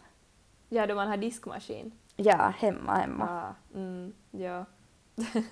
[0.69, 1.91] Ja, då man har diskmaskin.
[2.15, 3.55] Ja, hemma, hemma.
[3.73, 4.65] Ja, mm, ja.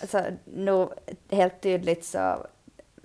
[0.00, 0.92] Alltså, nog
[1.30, 2.46] helt tydligt så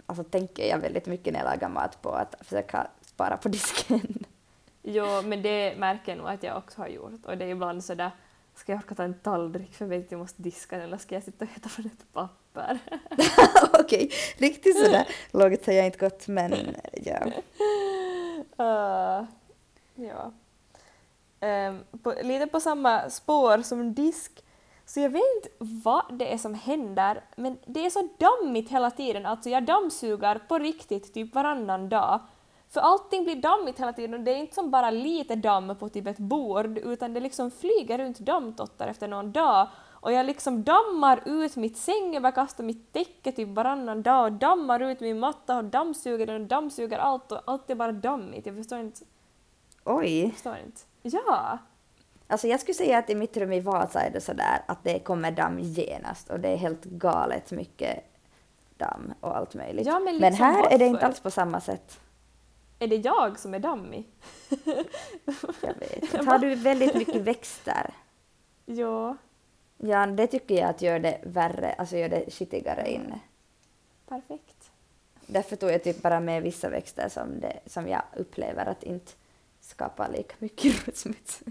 [0.06, 4.22] alltså, tänker jag väldigt mycket när jag lagar mat på att försöka spara på disken.
[4.84, 7.26] Jo, men det märker jag nog att jag också har gjort.
[7.26, 8.12] Och det är ibland sådär,
[8.56, 10.98] ska jag orka ta en tallrik för jag vet att jag måste diska den eller
[10.98, 12.80] ska jag sitta och äta från ett papper?
[13.80, 17.19] Okej, riktigt sådär lågt har jag inte gått men ja.
[18.60, 19.26] Uh,
[19.96, 20.32] ja.
[21.39, 24.43] Ehm, på, lite på samma spår som disk,
[24.86, 28.91] så jag vet inte vad det är som händer, men det är så dammigt hela
[28.91, 29.26] tiden.
[29.26, 32.19] Alltså jag dammsugar på riktigt typ varannan dag.
[32.73, 35.89] För allting blir dammigt hela tiden och det är inte som bara lite damm på
[35.89, 39.67] typ ett bord, utan det liksom flyger runt dammtottar efter någon dag.
[39.91, 44.79] Och jag liksom dammar ut mitt sängöverkast och mitt täcke typ varannan dag och dammar
[44.79, 48.45] ut min matta och dammsuger den och dammsuger allt och allt är bara dammigt.
[48.45, 49.05] Jag förstår inte.
[49.83, 50.23] Oj.
[50.23, 50.81] Jag förstår inte.
[51.01, 51.57] Ja!
[52.27, 54.99] Alltså jag skulle säga att i mitt rum i Vasa är det sådär att det
[54.99, 58.03] kommer damm genast och det är helt galet mycket
[58.77, 59.88] damm och allt möjligt.
[59.88, 60.86] Ja, men men liksom här är det varför?
[60.86, 61.99] inte alls på samma sätt.
[62.79, 64.07] Är det jag som är dammig?
[65.62, 66.25] Jag vet.
[66.25, 67.93] Har du väldigt mycket växter?
[68.65, 69.17] Ja,
[69.77, 73.19] Ja, det tycker jag att gör det värre, alltså gör det skitigare inne.
[74.07, 74.71] perfekt.
[75.27, 79.12] Därför tog jag typ bara med vissa växter som, det, som jag upplever att inte
[79.59, 81.43] skapar lika mycket smuts.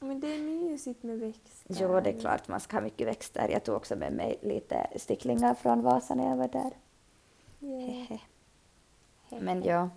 [0.00, 1.76] Men det är mysigt med växter.
[1.80, 3.48] Jo, det är klart man ska ha mycket växter.
[3.48, 6.72] Jag tog också med mig lite sticklingar från Vasa när jag var där.
[7.60, 8.20] Yeah.
[9.28, 9.90] Men ja,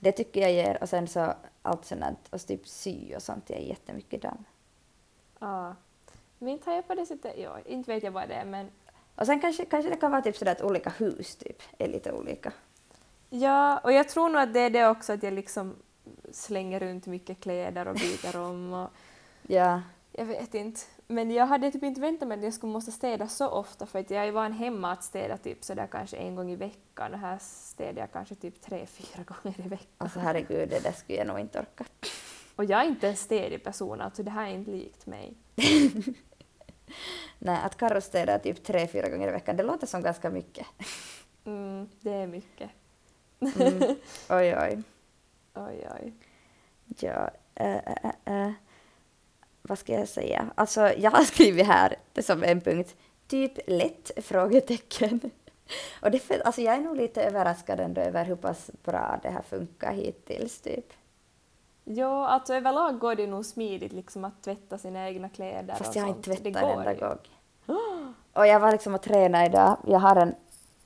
[0.00, 0.78] det tycker jag ger.
[0.82, 4.44] Och sen så allt sånt och typ sy och sånt ger jättemycket damm.
[5.38, 5.74] Ja.
[6.64, 8.70] Har jag på det sättet, ja, inte vet jag vad det är men
[9.14, 12.12] Och sen kanske, kanske det kan vara typ sådär att olika hus typ är lite
[12.12, 12.52] olika.
[13.30, 15.76] ja, och jag tror nog att det är det också att jag liksom
[16.32, 18.90] slänger runt mycket kläder och byter om och
[19.42, 19.82] Ja,
[20.20, 20.80] jag vet inte.
[21.06, 23.98] Men jag hade typ inte väntat mig att jag skulle måste städa så ofta för
[23.98, 27.20] att jag är van hemma att städa typ sådär kanske en gång i veckan och
[27.20, 29.86] här städar jag kanske typ tre, fyra gånger i veckan.
[29.98, 31.84] alltså herregud, det där skulle jag nog inte orka.
[32.56, 35.34] Och jag är inte en städig person, alltså det här är inte likt mig.
[37.38, 40.66] Nej, att Carro städar typ tre, fyra gånger i veckan, det låter som ganska mycket.
[41.44, 42.70] Mm, det är mycket.
[43.40, 43.82] Mm.
[44.30, 44.82] Oj, oj.
[45.54, 46.14] Oj, oj.
[46.98, 48.52] Ja, äh, äh, äh.
[49.62, 50.46] Vad ska jag säga?
[50.54, 52.96] Alltså, jag har skrivit här det som en punkt,
[53.28, 54.10] typ lätt?
[54.16, 55.20] frågetecken.
[56.02, 59.28] Och det, för- alltså, jag är nog lite överraskad ändå över hur pass bra det
[59.30, 60.92] här funkar hittills, typ.
[61.84, 66.02] Jo, alltså överlag går det nog smidigt liksom att tvätta sina egna kläder Fast jag
[66.02, 67.18] har inte tvättat en enda gång.
[68.32, 69.76] Och jag var liksom och tränade idag.
[69.86, 70.34] Jag har en,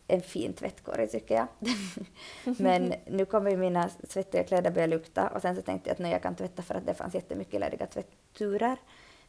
[0.06, 1.46] en fin tvättkorg tycker jag.
[2.58, 5.98] Men nu kommer ju mina svettiga kläder börja lukta och sen så tänkte jag att
[5.98, 8.76] nej, jag kan tvätta för att det fanns jättemycket lediga tvätturer.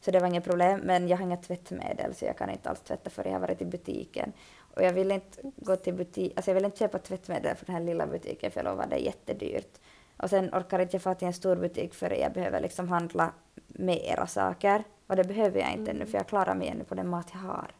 [0.00, 2.80] Så det var inget problem, men jag har inga tvättmedel så jag kan inte alls
[2.80, 4.32] tvätta för jag har varit i butiken.
[4.74, 7.74] Och jag vill inte gå till butik, alltså jag vill inte köpa tvättmedel från den
[7.74, 9.78] här lilla butiken för jag lovar det är jättedyrt.
[10.16, 13.32] Och sen orkar inte jag få till en stor butik för jag behöver liksom handla
[13.66, 14.84] mera saker.
[15.06, 17.38] Och det behöver jag inte ännu för jag klarar mig ännu på den mat jag
[17.38, 17.70] har.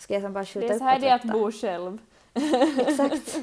[0.00, 1.98] Ska jag som bara skjuta Det är upp så här det är att bo själv.
[2.78, 3.28] Exakt.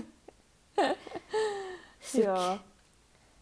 [2.02, 2.26] Suck.
[2.26, 2.58] Ja.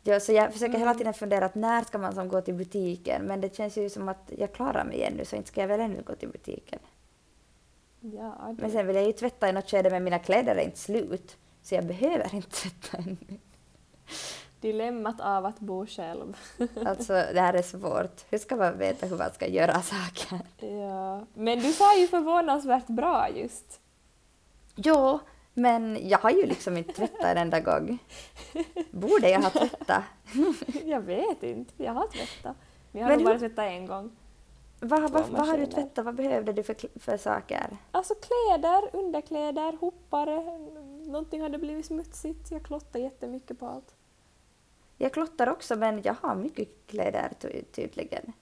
[0.04, 0.98] Ja, så jag försöker hela Mm.
[0.98, 4.10] tiden fundera att när ska man som gå till butiken men det känns ju som
[4.10, 6.80] att jag klarar mig ännu så inte ska jag väl ännu gå till butiken.
[8.00, 8.62] Ja, det.
[8.62, 11.38] Men sen vill jag ju tvätta i något skede men mina kläder är inte slut
[11.62, 13.18] så jag behöver inte tvätta ännu.
[14.66, 16.38] Dilemmat av att bo själv.
[16.86, 18.26] Alltså det här är svårt.
[18.30, 20.40] Hur ska man veta hur man ska göra saker?
[20.68, 21.26] Ja.
[21.34, 23.80] Men du sa ju förvånansvärt bra just.
[24.76, 25.20] Jo,
[25.54, 27.98] men jag har ju liksom inte tvättat en enda gång.
[28.92, 30.04] Borde jag ha tvättat?
[30.86, 32.56] Jag vet inte, jag har tvättat.
[32.92, 34.12] Men jag har Men bara hur- tvättat en gång.
[34.80, 36.06] Vad, vad, vad har du tvättat?
[36.06, 37.78] Vad behövde du för, för saker?
[37.92, 40.42] Alltså kläder, underkläder, hoppare,
[41.08, 42.52] någonting hade blivit smutsigt.
[42.52, 43.96] Jag klottade jättemycket på allt.
[44.98, 48.34] Jag klottar också men jag har mycket kläder ty- tydligen.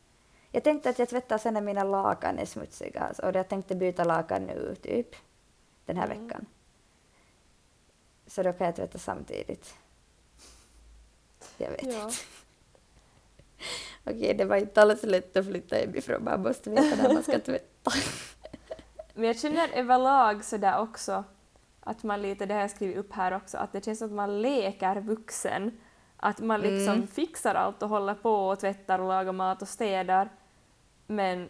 [0.52, 4.04] Jag tänkte att jag tvättar sen när mina lakan är smutsiga och jag tänkte byta
[4.04, 5.16] lakan nu typ
[5.86, 6.28] den här Mm.
[6.28, 6.46] veckan.
[8.28, 9.74] Så då kan jag tvätta samtidigt.
[11.58, 12.04] Jag vet Ja.
[12.06, 12.16] inte.
[14.06, 16.24] Okej, det var inte alls lätt att flytta hemifrån.
[16.24, 17.92] Man måste veta när man ska tvätta.
[19.14, 21.24] Men jag känner överlag sådär också
[21.80, 24.14] att man lite, det har jag skrivit upp här också, att det känns som att
[24.16, 25.78] man leker vuxen.
[26.26, 27.08] Att man liksom Mm.
[27.08, 30.30] fixar allt och håller på och tvättar och lagar mat och städar.
[31.08, 31.50] Men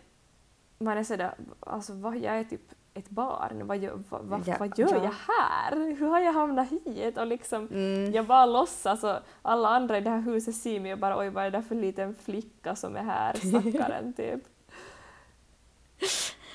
[0.78, 2.62] man är sådär, alltså vad, jag är typ
[2.94, 5.04] ett barn, vad gör, vad, vad, Ja, vad gör ja.
[5.04, 5.96] jag här?
[5.96, 7.18] Hur har jag hamnat hit?
[7.18, 8.12] Och liksom, Mm.
[8.12, 11.30] jag bara låtsas och alla andra i det här huset ser mig och bara oj
[11.30, 14.42] vad är det för liten flicka som är här, stackaren typ.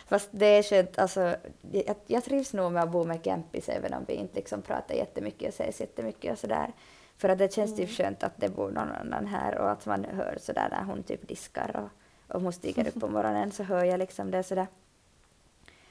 [0.09, 1.37] Fast det är skönt, alltså,
[1.72, 4.94] jag, jag trivs nog med att bo med campis även om vi inte liksom pratar
[4.94, 6.72] jättemycket och ses jättemycket och sådär.
[7.18, 10.04] För att det känns typ skönt att det bor någon annan här och att man
[10.04, 13.85] hör sådär när hon typ diskar och om hon stiger upp på morgonen så hör
[13.85, 14.66] jag liksom det sådär.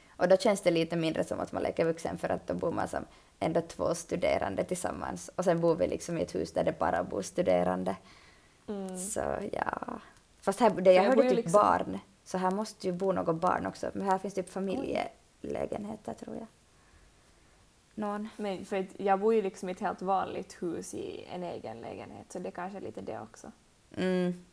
[0.10, 2.72] Och då känns det lite mindre som att man leker vuxen för att då bor
[2.72, 3.06] man som
[3.40, 7.04] ändå två studerande tillsammans och sen bor vi liksom i ett hus där det bara
[7.04, 7.96] bor studerande.
[8.68, 8.98] Mm.
[8.98, 10.00] Så ja.
[10.42, 13.66] Fast här, det, jag hörde typ liksom- barn, så här måste ju bo något barn
[13.66, 13.90] också.
[13.94, 16.48] Men här finns typ familjelägenheter tror jag.
[17.98, 18.30] Någon.
[18.38, 21.82] Men för att jag bor ju liksom i ett helt vanligt hus i en egen
[21.82, 23.52] lägenhet så det kanske är lite det också.
[23.96, 24.46] Mm.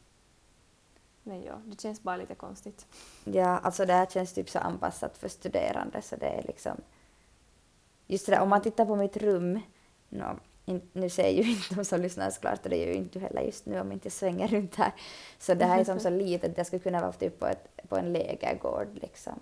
[1.23, 2.87] Men ja, det känns bara lite konstigt.
[3.25, 6.77] Ja, alltså det här känns typ så anpassat för studerande så det är liksom...
[8.07, 9.61] Just det där, om man tittar på mitt rum,
[10.09, 13.19] nå, in, nu ser ju inte de som lyssnar såklart och det är ju inte
[13.19, 14.93] heller just nu om inte jag svänger runt här.
[15.39, 17.97] Så det här är som så litet, jag skulle kunna vara typ på, ett, på
[17.97, 19.41] en lägergård liksom.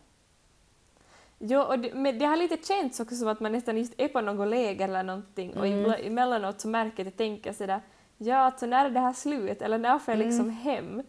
[1.44, 4.08] Jo, och det, men det har lite känts också som att man nästan just är
[4.08, 5.78] på något läger eller någonting och Mm.
[5.84, 7.80] ibla- emellanåt så märker jag tänker sådär
[8.18, 10.54] ja, alltså när är det här slut eller när får jag liksom Mm.
[10.56, 11.02] hem?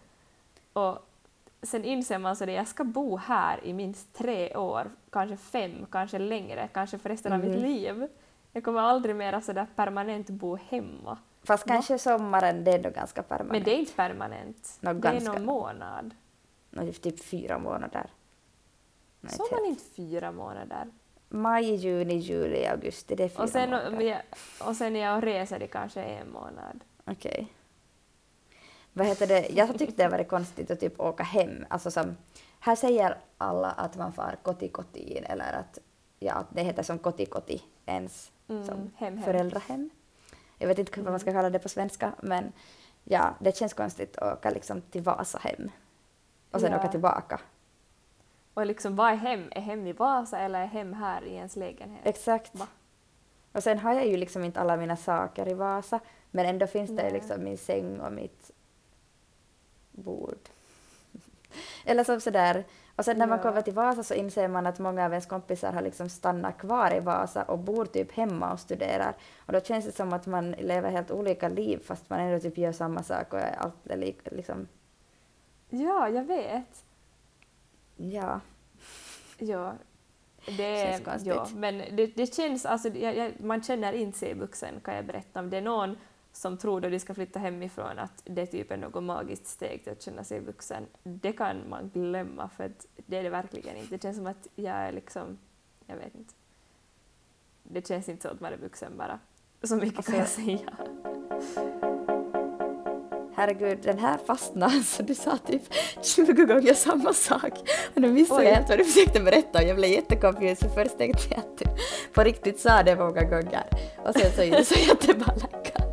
[0.73, 1.09] Och
[1.61, 5.85] sen inser man så att jag ska bo här i minst tre år, kanske fem,
[5.91, 7.61] kanske längre, kanske för resten av mitt Mhm.
[7.61, 8.07] liv.
[8.51, 11.17] Jag kommer aldrig mer sådär permanent bo hemma.
[11.43, 11.73] Fast Va?
[11.73, 13.51] kanske sommaren, det är ändå ganska permanent.
[13.51, 14.77] Men det är inte permanent.
[14.79, 15.31] Nå, det ganska.
[15.31, 16.13] är någon månad.
[16.69, 18.05] Nå, typ fyra månader.
[19.23, 20.87] Nej, Så inte man inte fyra månader.
[21.29, 24.01] Maj, juni, juli, augusti, det är fyra Och sen, månader.
[24.01, 24.21] jag,
[24.69, 26.83] och sen är jag reser det kanske är en månad.
[27.05, 27.53] Okej.
[28.93, 29.47] Vad heter det?
[29.49, 31.65] Jag tyckte det var konstigt att typ åka hem.
[31.69, 32.17] Alltså som,
[32.59, 35.79] här säger alla att man far kotikotiin eller att,
[36.19, 39.23] ja, att det heter som kotikoti ens Mm, som hem, hem.
[39.23, 39.89] föräldrahem.
[40.57, 42.51] Jag vet inte vad man ska kalla det på svenska men
[43.03, 45.71] ja, det känns konstigt att åka liksom till Vasa hem
[46.51, 46.77] och sen Ja.
[46.79, 47.41] åka tillbaka.
[48.53, 49.47] Och liksom vad är hem?
[49.51, 52.01] Är hem i Vasa eller är hem här i ens lägenhet?
[52.05, 52.55] Exakt.
[52.55, 52.67] Va?
[53.51, 55.99] Och sen har jag ju liksom inte alla mina saker i Vasa
[56.31, 57.11] men ändå finns det Nej.
[57.13, 58.51] liksom min säng och mitt
[59.91, 60.37] bord.
[61.85, 62.63] Eller som sådär.
[62.95, 63.43] Och sen när man Ja.
[63.43, 66.93] kommer till Vasa så inser man att många av ens kompisar har liksom stannat kvar
[66.95, 69.15] i Vasa och bor typ hemma och studerar.
[69.45, 72.57] Och då känns det som att man lever helt olika liv fast man ändå typ
[72.57, 74.67] gör samma sak och allt är lik, liksom,
[75.69, 76.85] Ja, jag vet.
[77.95, 78.41] Ja.
[79.37, 79.73] Ja,
[80.45, 81.33] det är, Känns konstigt.
[81.35, 85.05] ja, men det, det känns, alltså, jag, jag, man känner inte sig vuxen kan jag
[85.05, 85.39] berätta.
[85.39, 85.97] Om det är någon
[86.31, 89.91] som tror då de ska flytta hemifrån att det typ är något magiskt steg till
[89.91, 93.95] att känna sig vuxen, det kan man glömma för det är det verkligen inte.
[93.95, 95.37] Det känns som att jag är liksom,
[95.85, 96.33] jag vet inte.
[97.63, 99.19] Det känns inte så att man är vuxen bara.
[99.63, 100.73] Så mycket kan jag säga.
[103.35, 105.61] Herregud, den här fastnade så du sa typ
[106.01, 107.53] 20 gånger samma sak.
[107.95, 108.45] Och nu missade Oj.
[108.47, 111.57] jag helt vad du försökte berätta och jag blev jättekonfus för först tänkte jag att
[111.57, 111.65] du
[112.13, 113.63] på riktigt sa det många gånger.
[114.05, 115.83] Och sen så är det så jättebalaka.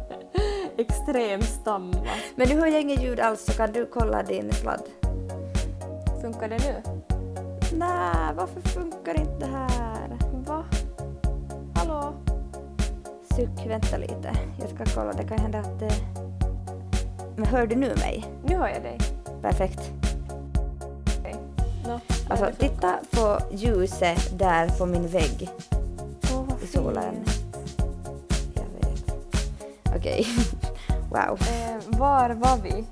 [0.77, 2.07] Extrem stamma.
[2.35, 4.83] Men nu hör jag inget ljud alls så kan du kolla din sladd.
[6.23, 6.83] Funkar det nu?
[7.79, 10.19] Nej, varför funkar inte det här?
[10.47, 10.65] Va?
[11.75, 12.15] Hallå?
[13.37, 14.33] Suck, vänta lite.
[14.61, 15.91] Jag ska kolla, det kan hända att det...
[17.41, 18.25] Men hör du nu mig?
[18.45, 18.99] Nu hör jag dig.
[19.43, 19.91] Perfekt.
[21.19, 21.37] Okej.
[21.87, 25.51] Nå, Alltså, titta på ljuset där på min vägg
[26.21, 27.15] vad i solen.
[28.55, 29.15] Jag vet.
[29.97, 30.27] Okej.
[31.11, 31.39] wow.
[31.41, 32.85] Eh, var var vi?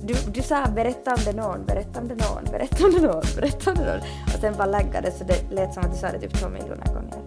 [0.00, 3.24] Du, du sa berätta om det någon, berätta om det någon, berätta om det någon,
[3.36, 4.00] berätta om det någon.
[4.24, 6.86] Och sen bara laggade så det lät som att du sa det typ två miljoner
[6.86, 7.18] gånger.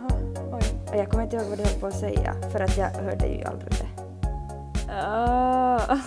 [0.00, 0.08] Aha,
[0.52, 0.62] oj.
[0.90, 3.26] Och jag kommer inte ihåg vad du höll på att säga för att jag hörde
[3.26, 4.01] ju aldrig det.
[4.92, 5.98] Ah.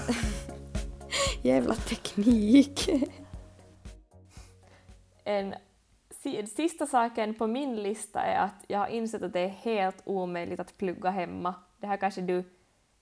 [1.42, 2.90] Jävla teknik.
[5.24, 5.56] En
[6.10, 10.02] si- sista saken på min lista är att jag har insett att det är helt
[10.04, 11.54] omöjligt att plugga hemma.
[11.78, 12.44] Det här kanske du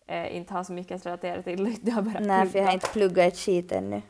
[0.07, 2.73] eh, inte har så mycket att relatera till, du har börjat Nej, för jag har
[2.73, 4.01] inte pluggat ett skit ännu.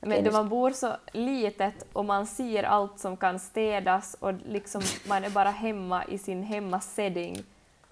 [0.00, 4.82] Men då man bor så litet och man ser allt som kan städas och liksom
[5.08, 7.42] man är bara hemma i sin hemmasetting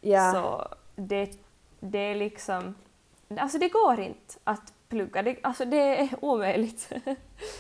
[0.01, 1.31] Ja, så det,
[1.81, 2.75] det är liksom...
[3.37, 6.93] Alltså det går inte att plugga, det, alltså det är omöjligt.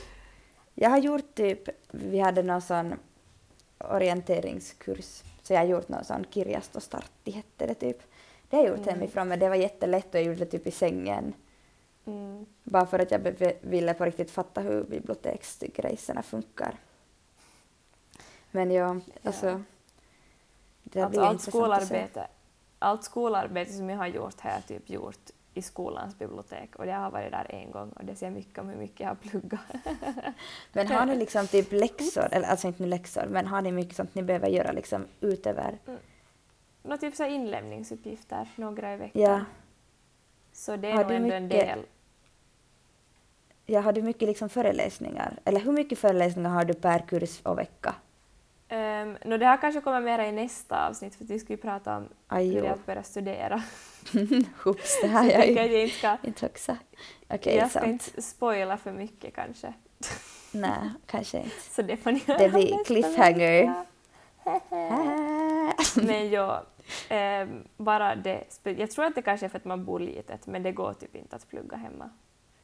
[0.74, 2.94] jag har gjort typ, vi hade någon sån
[3.78, 8.02] orienteringskurs, så jag har gjort någon sån Kirjastostartti hette det typ.
[8.50, 8.94] Det har jag gjort Mm.
[8.94, 11.34] hemifrån men det var jättelätt och jag gjorde det typ i sängen.
[12.06, 12.46] Mm.
[12.64, 16.74] Bara för att jag ville på riktigt fatta hur biblioteksgrejserna funkar.
[18.50, 19.62] Men ja, alltså...
[20.82, 22.26] Det Alltså allt skolarbete,
[22.78, 27.10] allt skolarbete som jag har gjort jag typ gjort i skolans bibliotek och jag har
[27.10, 29.60] varit där en gång och det säger mycket om hur mycket jag har pluggat.
[30.72, 34.14] Men har ni liksom typ läxor, eller alltså inte läxor, men har ni mycket sånt
[34.14, 35.78] ni behöver göra liksom utöver?
[36.82, 39.22] Nå, typ så inlämningsuppgifter, några i veckan.
[39.22, 39.40] Ja,
[40.52, 41.78] Så det är Har nog ändå en mycket- del.
[43.66, 45.38] ja, har du mycket liksom föreläsningar?
[45.44, 47.94] Eller hur mycket föreläsningar har du per kurs och vecka?
[49.02, 51.56] Um, no, det här kanske kommer mera i nästa avsnitt för att vi ska ju
[51.56, 53.62] prata om hur det är att börja studera.
[54.64, 56.76] Hoops, det Så här jag jag jag inte ska, inte också.
[57.28, 57.92] Okej, jag ska sant.
[57.92, 59.72] inte spoila för mycket kanske.
[60.52, 61.60] Nej, kanske inte.
[61.70, 63.74] Så det får ni höra Det blir cliffhanger.
[66.06, 66.62] Men ja,
[67.08, 68.44] ehm, bara det.
[68.62, 71.16] Jag tror att det kanske är för att man bor litet, men det går typ
[71.16, 72.10] inte att plugga hemma.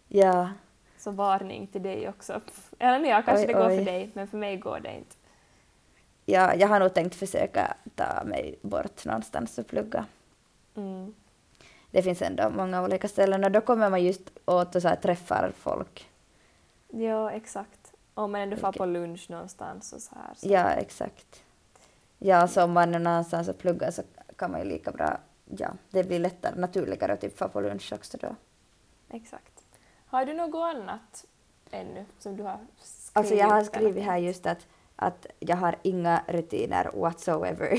[0.08, 0.48] ja,
[0.98, 2.40] Så varning till dig också.
[2.78, 3.78] Eller ja, kanske Oj, det går oj.
[3.78, 5.16] för dig, men för mig går det inte.
[6.24, 10.06] Ja, jag har nog tänkt försöka ta mig bort någonstans och plugga.
[10.76, 11.14] Mm.
[11.90, 14.96] Det finns ändå många olika ställen och då kommer man just åt och så här
[14.96, 16.10] träffar folk.
[16.88, 17.92] Ja, exakt.
[18.14, 18.78] Om man ändå får Okej.
[18.78, 20.34] på lunch någonstans och så här.
[20.34, 20.48] Så.
[20.48, 21.42] Ja, exakt.
[22.18, 24.02] Ja, så om man är någonstans och pluggar så
[24.36, 27.92] kan man ju lika bra, ja, det blir lättare, naturligare att typ få på lunch
[27.92, 28.36] också då.
[29.08, 29.64] Exakt.
[30.06, 31.24] Har du något annat
[31.70, 33.10] ännu som du har skrivit?
[33.12, 37.78] Alltså jag har skrivit här just att, att jag har inga rutiner whatsoever.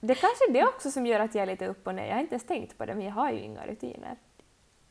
[0.00, 2.06] Det är kanske det också som gör att jag är lite upp och ner.
[2.06, 4.16] Jag har inte ens tänkt på det, men jag har ju inga rutiner.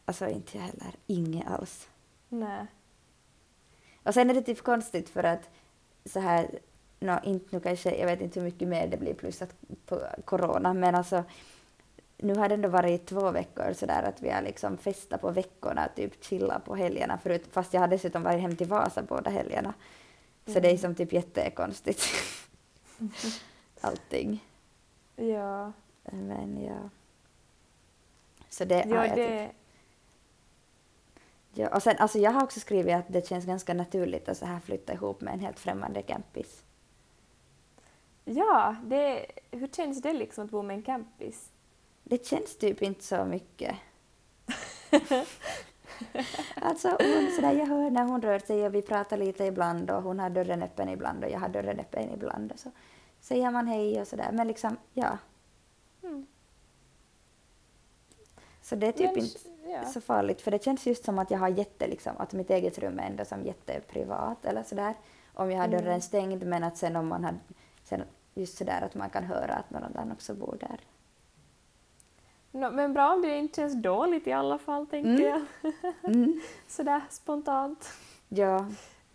[0.06, 1.88] alltså inte jag heller, inget alls.
[2.30, 2.66] Nej.
[4.04, 5.50] Och sen är det typ konstigt för att
[6.06, 6.60] så här,
[7.00, 10.02] nå inte nu kanske, jag vet inte hur mycket mer det blir plus att på
[10.26, 11.24] corona, men alltså
[12.18, 15.32] nu har det ändå varit två veckor så där att vi har liksom festat på
[15.32, 19.30] veckorna, typ chilla på helgerna förut, fast jag har dessutom varit hem till Vasa båda
[19.30, 19.74] helgerna.
[20.48, 22.04] Så det är som typ jättekonstigt.
[23.82, 24.46] Allting.
[25.16, 25.72] Ja,
[26.04, 26.90] Men ja.
[28.50, 29.28] Så det har ja jag typ.
[29.28, 29.52] det...
[31.54, 34.46] Ja, och sen, alltså jag har också skrivit att det känns ganska naturligt att så
[34.46, 36.64] här flytta ihop med en helt främmande campis.
[38.26, 39.26] Ja, det...
[39.52, 41.52] Hur känns det liksom att bo med en campis?
[42.04, 43.76] Det känns typ inte så mycket.
[46.56, 50.04] alltså hon, sådär, jag hör när hon rör sig och vi pratar lite ibland och
[50.04, 52.72] hon har dörren öppen ibland och jag har dörren öppen ibland och så
[53.20, 54.30] säger man hej och sådär.
[54.34, 55.18] Men liksom, ja.
[56.04, 56.26] Mm.
[58.62, 59.86] Så det är typ Men, inte ja.
[59.86, 62.80] så farligt för det känns just som att jag har jätte, liksom, att mitt eget
[62.80, 64.94] rum är ändå som jätteprivat eller sådär.
[65.34, 65.82] Om jag har Mm.
[65.82, 67.36] dörren stängd men att sen om man har,
[67.84, 70.80] sen just sådär att man kan höra att någon annan också bor där.
[72.58, 75.24] Nå, men bra om det inte känns dåligt i alla fall, tänker Mm.
[75.24, 75.74] jag.
[76.16, 76.42] Mm.
[76.68, 77.90] Sådär spontant.
[78.30, 78.66] Ja.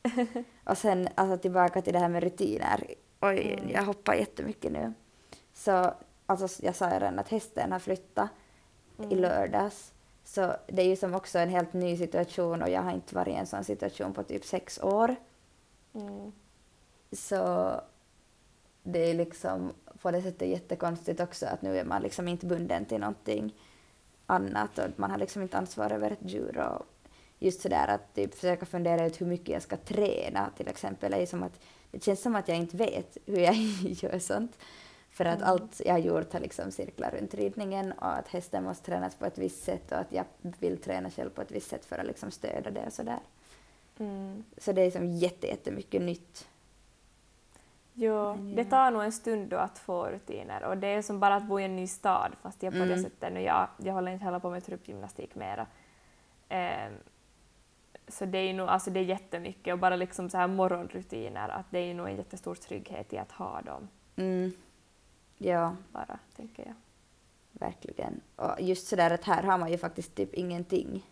[0.64, 2.84] Och sen alltså tillbaka till det här med rutiner.
[3.20, 3.70] Oj, Mm.
[3.70, 4.92] jag hoppar jättemycket nu.
[5.54, 5.94] Så
[6.26, 8.28] alltså, jag sa ju redan att hästen har flyttat
[8.98, 9.18] i Mm.
[9.18, 9.92] lördags.
[10.24, 13.28] Så det är ju som också en helt ny situation och jag har inte varit
[13.28, 15.16] i en sån situation på typ sex år.
[15.94, 16.32] Mm.
[17.12, 17.70] Så
[18.82, 19.72] det är liksom
[20.02, 23.54] på det sättet jättekonstigt också att nu är man liksom inte bunden till någonting
[24.26, 26.86] annat och man har liksom inte ansvar över ett djur och
[27.38, 31.14] just sådär att typ försöka fundera ut hur mycket jag ska träna till exempel.
[31.14, 31.60] Är som att,
[31.90, 34.58] det känns som att jag inte vet hur jag gör sånt.
[35.10, 35.48] För att Mm.
[35.48, 39.26] allt jag har gjort har liksom cirklar runt ridningen och att hästen måste tränas på
[39.26, 42.06] ett visst sätt och att jag vill träna själv på ett visst sätt för att
[42.06, 43.20] liksom stödja det och sådär.
[43.98, 44.44] Mm.
[44.58, 46.48] Så det är som jätte, jättemycket nytt.
[47.94, 51.34] Jo, det tar nog en stund då att få rutiner och det är som bara
[51.36, 53.02] att bo i en ny stad fast jag på det Mm.
[53.02, 55.66] sättet nu, jag, jag håller inte heller på med truppgymnastik mera.
[56.48, 56.92] Ehm,
[58.08, 61.66] så det är nog, alltså det är jättemycket och bara liksom så här morgonrutiner, att
[61.70, 64.52] det är nog en jättestor trygghet i att ha dem Mm.
[65.38, 66.74] Ja, bara, tänker jag.
[67.66, 68.20] verkligen.
[68.36, 71.06] Och just sådär att här har man ju faktiskt typ ingenting.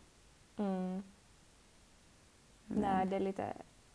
[0.57, 1.03] Mm.
[2.66, 3.53] Men- Nej, det är lite...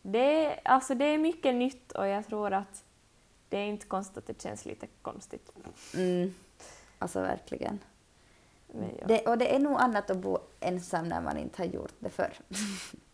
[0.08, 2.84] Det alltså det är mycket nytt och jag tror att
[3.48, 5.52] det är inte konstigt att det känns lite konstigt.
[5.94, 6.34] Mm.
[6.98, 7.78] Alltså verkligen.
[8.66, 9.06] Men ja.
[9.06, 12.10] Det, och det är nog annat att bo ensam när man inte har gjort det
[12.10, 12.32] förr.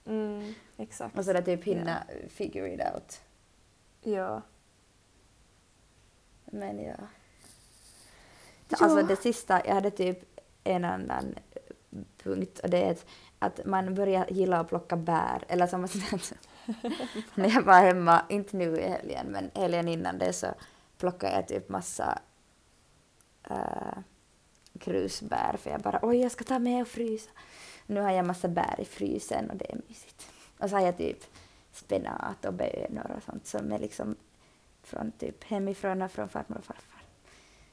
[0.05, 1.19] Mm, exakt.
[1.19, 3.21] Och sådär typ hinna figure it out.
[4.01, 4.43] Ja.
[6.45, 6.95] Men ja.
[8.69, 8.77] Ja.
[8.81, 11.35] Alltså det sista, jag hade typ en annan
[12.23, 12.97] punkt och det är
[13.39, 15.45] att, man börjar gilla att plocka bär.
[15.49, 15.95] Eller som att
[17.35, 20.47] när jag var hemma, inte nu i helgen, men helgen innan det så
[20.99, 22.19] plockade jag typ massa
[23.51, 23.99] äh,
[24.79, 27.31] krusbär för jag bara oj jag ska ta med och frysa.
[27.87, 30.29] Nu har jag massa bär i frysen och det är mysigt.
[30.59, 31.25] Och så har jag typ
[31.73, 34.17] spenat och bönor och sånt som är liksom
[34.83, 37.03] från typ hemifrån och från farmor och farfar.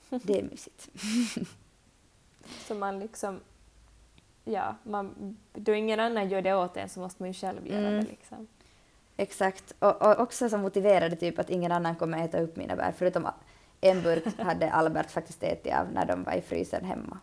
[0.09, 0.89] Det är mysigt.
[2.67, 3.39] Så man liksom...
[4.43, 7.87] Ja, man, då ingen annan gör det åt en så måste man ju själv göra
[7.87, 8.03] Mm.
[8.03, 8.09] det.
[8.09, 8.47] Liksom.
[9.19, 9.73] Exakt.
[9.79, 12.93] Och, och också så motiverade typ att ingen annan kommer äta upp mina bär.
[12.97, 13.27] Förutom
[13.81, 17.19] en burk hade Albert faktiskt ätit av när de var i frysen hemma.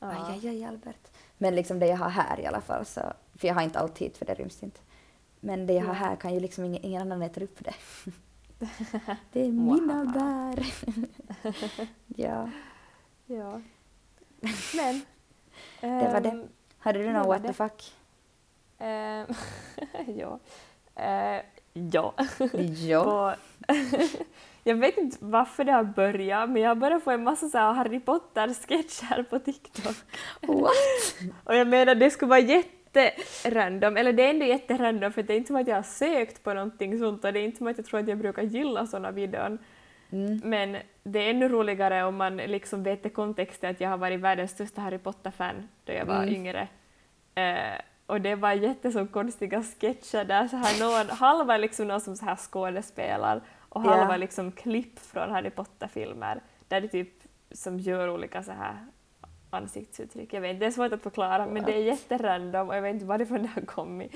[0.00, 0.08] Ja.
[0.10, 1.08] Aj, aj, aj, Albert.
[1.38, 3.00] Men liksom det jag har här i alla fall, så,
[3.34, 4.80] för jag har inte allt hit för det ryms inte.
[5.40, 7.74] Men det jag har här kan ju liksom ingen, ingen annan äta upp det.
[9.32, 10.12] det är mina Wow.
[10.12, 10.66] bär.
[12.06, 12.50] ja.
[13.26, 13.60] Ja.
[14.76, 15.02] Men...
[15.80, 16.28] Det var det.
[16.28, 17.92] ehm, Hade du var what the fuck?
[18.78, 19.26] ehm,
[20.16, 20.38] ja.
[20.96, 22.14] Eh, ja.
[22.88, 23.34] ja.
[24.64, 27.58] Jag vet inte varför det har börjat, men jag har börjat få en massa så
[27.58, 29.96] Harry Potter-sketcher på TikTok.
[30.40, 30.72] What?
[31.44, 35.36] Och jag menar, det skulle vara jätterandom, eller det är ändå jätterandom för det är
[35.36, 37.76] inte som att jag har sökt på någonting sånt och det är inte som att
[37.78, 39.58] jag tror att jag brukar gilla sådana videon.
[40.12, 40.40] Mm.
[40.44, 44.20] Men det är ännu roligare om man liksom vet i kontexten att jag har varit
[44.20, 46.34] världens största Harry Potter-fan då jag var Mm.
[46.34, 46.68] yngre.
[47.34, 47.80] Eh,
[48.12, 52.16] och det var jätteså konstiga sketcher där så här någon, halva är liksom någon som
[52.16, 57.12] så här skådespelar och halva liksom klipp från Harry Potter-filmer där det typ
[57.50, 58.86] som gör olika så här
[59.50, 60.32] ansiktsuttryck.
[60.32, 62.94] Jag vet inte, det är svårt att förklara men det är jätterandom och jag vet
[62.94, 64.12] inte varifrån det har kommit.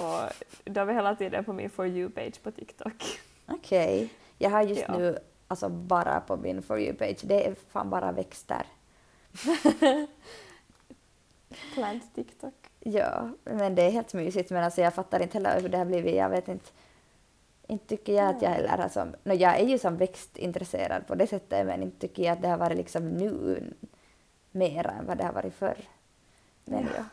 [0.00, 3.20] Och de är hela tiden på min For You-page på TikTok.
[3.46, 4.08] Okej.
[4.38, 4.98] Jag har just Ja.
[4.98, 5.18] nu
[5.48, 8.66] alltså bara på min For You-page, det är fan bara växter.
[11.74, 12.54] Plant TikTok.
[12.88, 14.50] Ja, men det är helt mysigt.
[14.50, 16.14] Men alltså jag fattar inte heller hur det har blivit.
[16.14, 16.70] Jag vet inte.
[17.66, 19.14] Inte tycker jag att jag heller har som...
[19.22, 22.48] No, jag är ju som växtintresserad på det sättet men inte tycker jag att det
[22.48, 23.62] har varit liksom nu
[24.50, 25.76] mera än vad det har varit förr.
[26.64, 27.04] Men ja.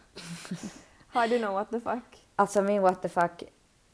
[1.08, 2.28] Har du något what the fuck?
[2.36, 3.44] Alltså min what the fuck.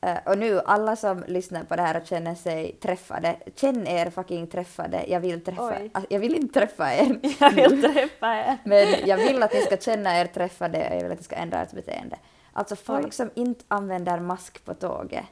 [0.02, 4.10] Eh, och nu alla som lyssnar på det här och känner sig träffade, känn er
[4.10, 5.06] fucking träffade.
[5.08, 5.90] Jag vill träffa, Oj.
[5.94, 7.20] alltså, jag vill inte träffa er.
[7.40, 8.58] Jag vill träffa er.
[8.64, 11.36] Men jag vill att ni ska känna er träffade och jag vill att ni ska
[11.36, 12.18] ändra ert beteende.
[12.54, 13.12] Alltså folk Oj.
[13.12, 15.26] som inte använder mask på tåget.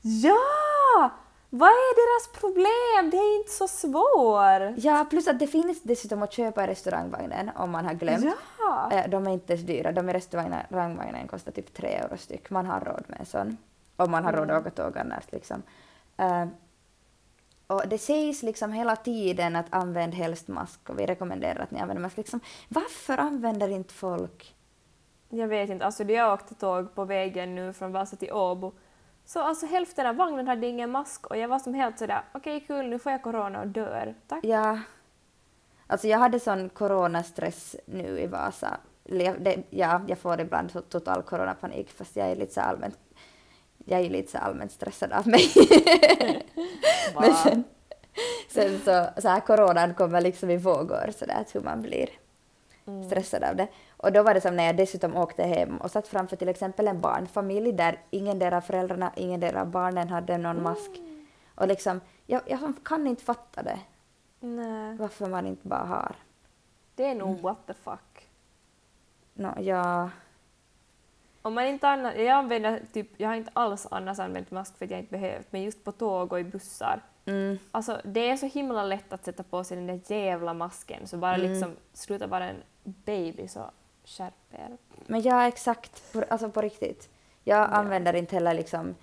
[0.00, 1.10] Ja!
[1.50, 3.10] Vad är deras problem?
[3.10, 4.84] Det är inte så svårt.
[4.84, 8.26] Ja, plus att det finns dessutom att köpa i restaurangvagnen om man har glömt.
[8.58, 8.90] Ja!
[8.92, 9.92] Eh, De är inte ens dyra.
[9.92, 12.50] De i restaurangvagnen kostar typ tre euro styck.
[12.50, 13.56] Man har råd med en sån.
[13.96, 15.62] Om man har råd att åka tåg annars liksom.
[16.16, 16.46] Eh,
[17.66, 21.80] och det sägs liksom hela tiden att använd helst mask och vi rekommenderar att ni
[21.80, 22.16] använder mask.
[22.16, 24.56] Liksom, varför använder inte folk?
[25.28, 28.72] Jag vet inte, alltså jag åkte tåg på vägen nu från Vasa till Åbo
[29.24, 32.60] så alltså hälften av vagnen hade ingen mask och jag var som helt sådär okej
[32.60, 34.14] kul nu får jag corona och dör.
[34.28, 34.44] Tack.
[34.44, 34.78] Ja,
[35.86, 38.76] alltså jag hade sån coronastress nu i Vasa.
[39.04, 42.98] Det, ja, jag får ibland to- total coronapanik fast jag är lite så allmänt
[43.88, 45.50] jag är ju lite så allmänt stressad av mig.
[47.20, 47.64] Men sen,
[48.48, 52.08] sen så, så här coronan kommer liksom i vågor sådär att hur man blir
[52.88, 53.04] Mm.
[53.04, 53.68] stressad av det.
[53.96, 56.88] Och då var det som när jag dessutom åkte hem och satt framför till exempel
[56.88, 60.90] en barnfamilj där ingen av föräldrarna, ingen av barnen hade någon mask.
[61.54, 63.78] Och liksom, jag, jag kan inte fatta det,
[64.40, 66.16] Nej, varför man inte bara har.
[66.94, 68.28] det är nog what the fuck.
[69.34, 70.10] No, ja,
[71.46, 74.84] Om man inte annar, jag, använder, typ, jag har inte alls annars använt mask för
[74.84, 77.00] att jag inte behövt, men just på tåg och i bussar.
[77.26, 77.58] Mm.
[77.70, 81.16] Alltså, det är så himla lätt att sätta på sig den där jävla masken, så
[81.16, 81.50] bara Mm.
[81.50, 83.70] liksom sluta vara en baby så
[84.04, 84.76] skärp er.
[85.06, 86.12] Men ja, exakt.
[86.12, 87.08] På, alltså på riktigt.
[87.44, 88.94] Jag använder inte heller liksom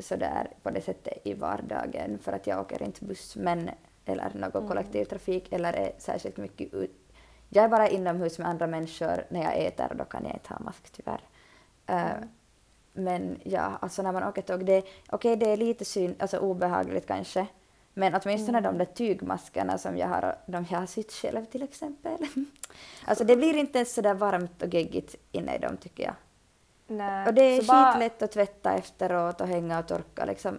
[0.00, 3.70] sådär på det sättet i vardagen för att jag åker inte buss men,
[4.04, 4.68] eller någon Mm.
[4.68, 7.12] kollektivtrafik eller är särskilt mycket ut.
[7.48, 10.48] Jag är bara inomhus med andra människor när jag äter och då kan jag inte
[10.54, 11.20] ha mask tyvärr.
[11.86, 12.28] Eh, Mm.
[12.92, 17.06] men ja, alltså när man åker tåg, det, okej det är lite syn, alltså obehagligt
[17.06, 17.46] kanske.
[17.94, 18.72] Men åtminstone Mm.
[18.72, 22.16] de där tygmaskerna som jag har, de jag har sytt själv till exempel.
[23.06, 26.14] alltså det blir inte ens sådär varmt och geggigt inne i dem tycker jag.
[26.86, 30.58] Nej, Och det är så bara- skitlätt att tvätta efteråt och hänga och torka liksom.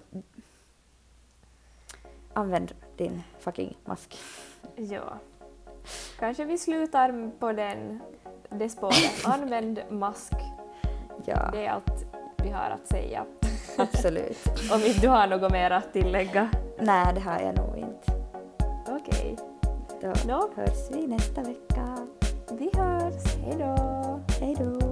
[2.33, 4.17] Använd din fucking mask.
[4.75, 5.17] Ja.
[6.19, 7.99] Kanske vi slutar på den,
[8.49, 9.25] det spåret.
[9.25, 10.33] Använd mask.
[11.27, 12.05] Ja, Det är allt
[12.43, 13.25] vi har att säga.
[13.77, 14.37] absolut.
[14.73, 16.49] Om inte du har något mer att tillägga.
[16.79, 18.11] Nej, det har jag nog inte.
[18.89, 19.37] Okej,
[20.01, 20.49] Då Nå.
[20.55, 21.97] hörs vi nästa vecka.
[22.51, 23.35] vi hörs.
[23.43, 24.19] Hej då!
[24.39, 24.86] Hej då!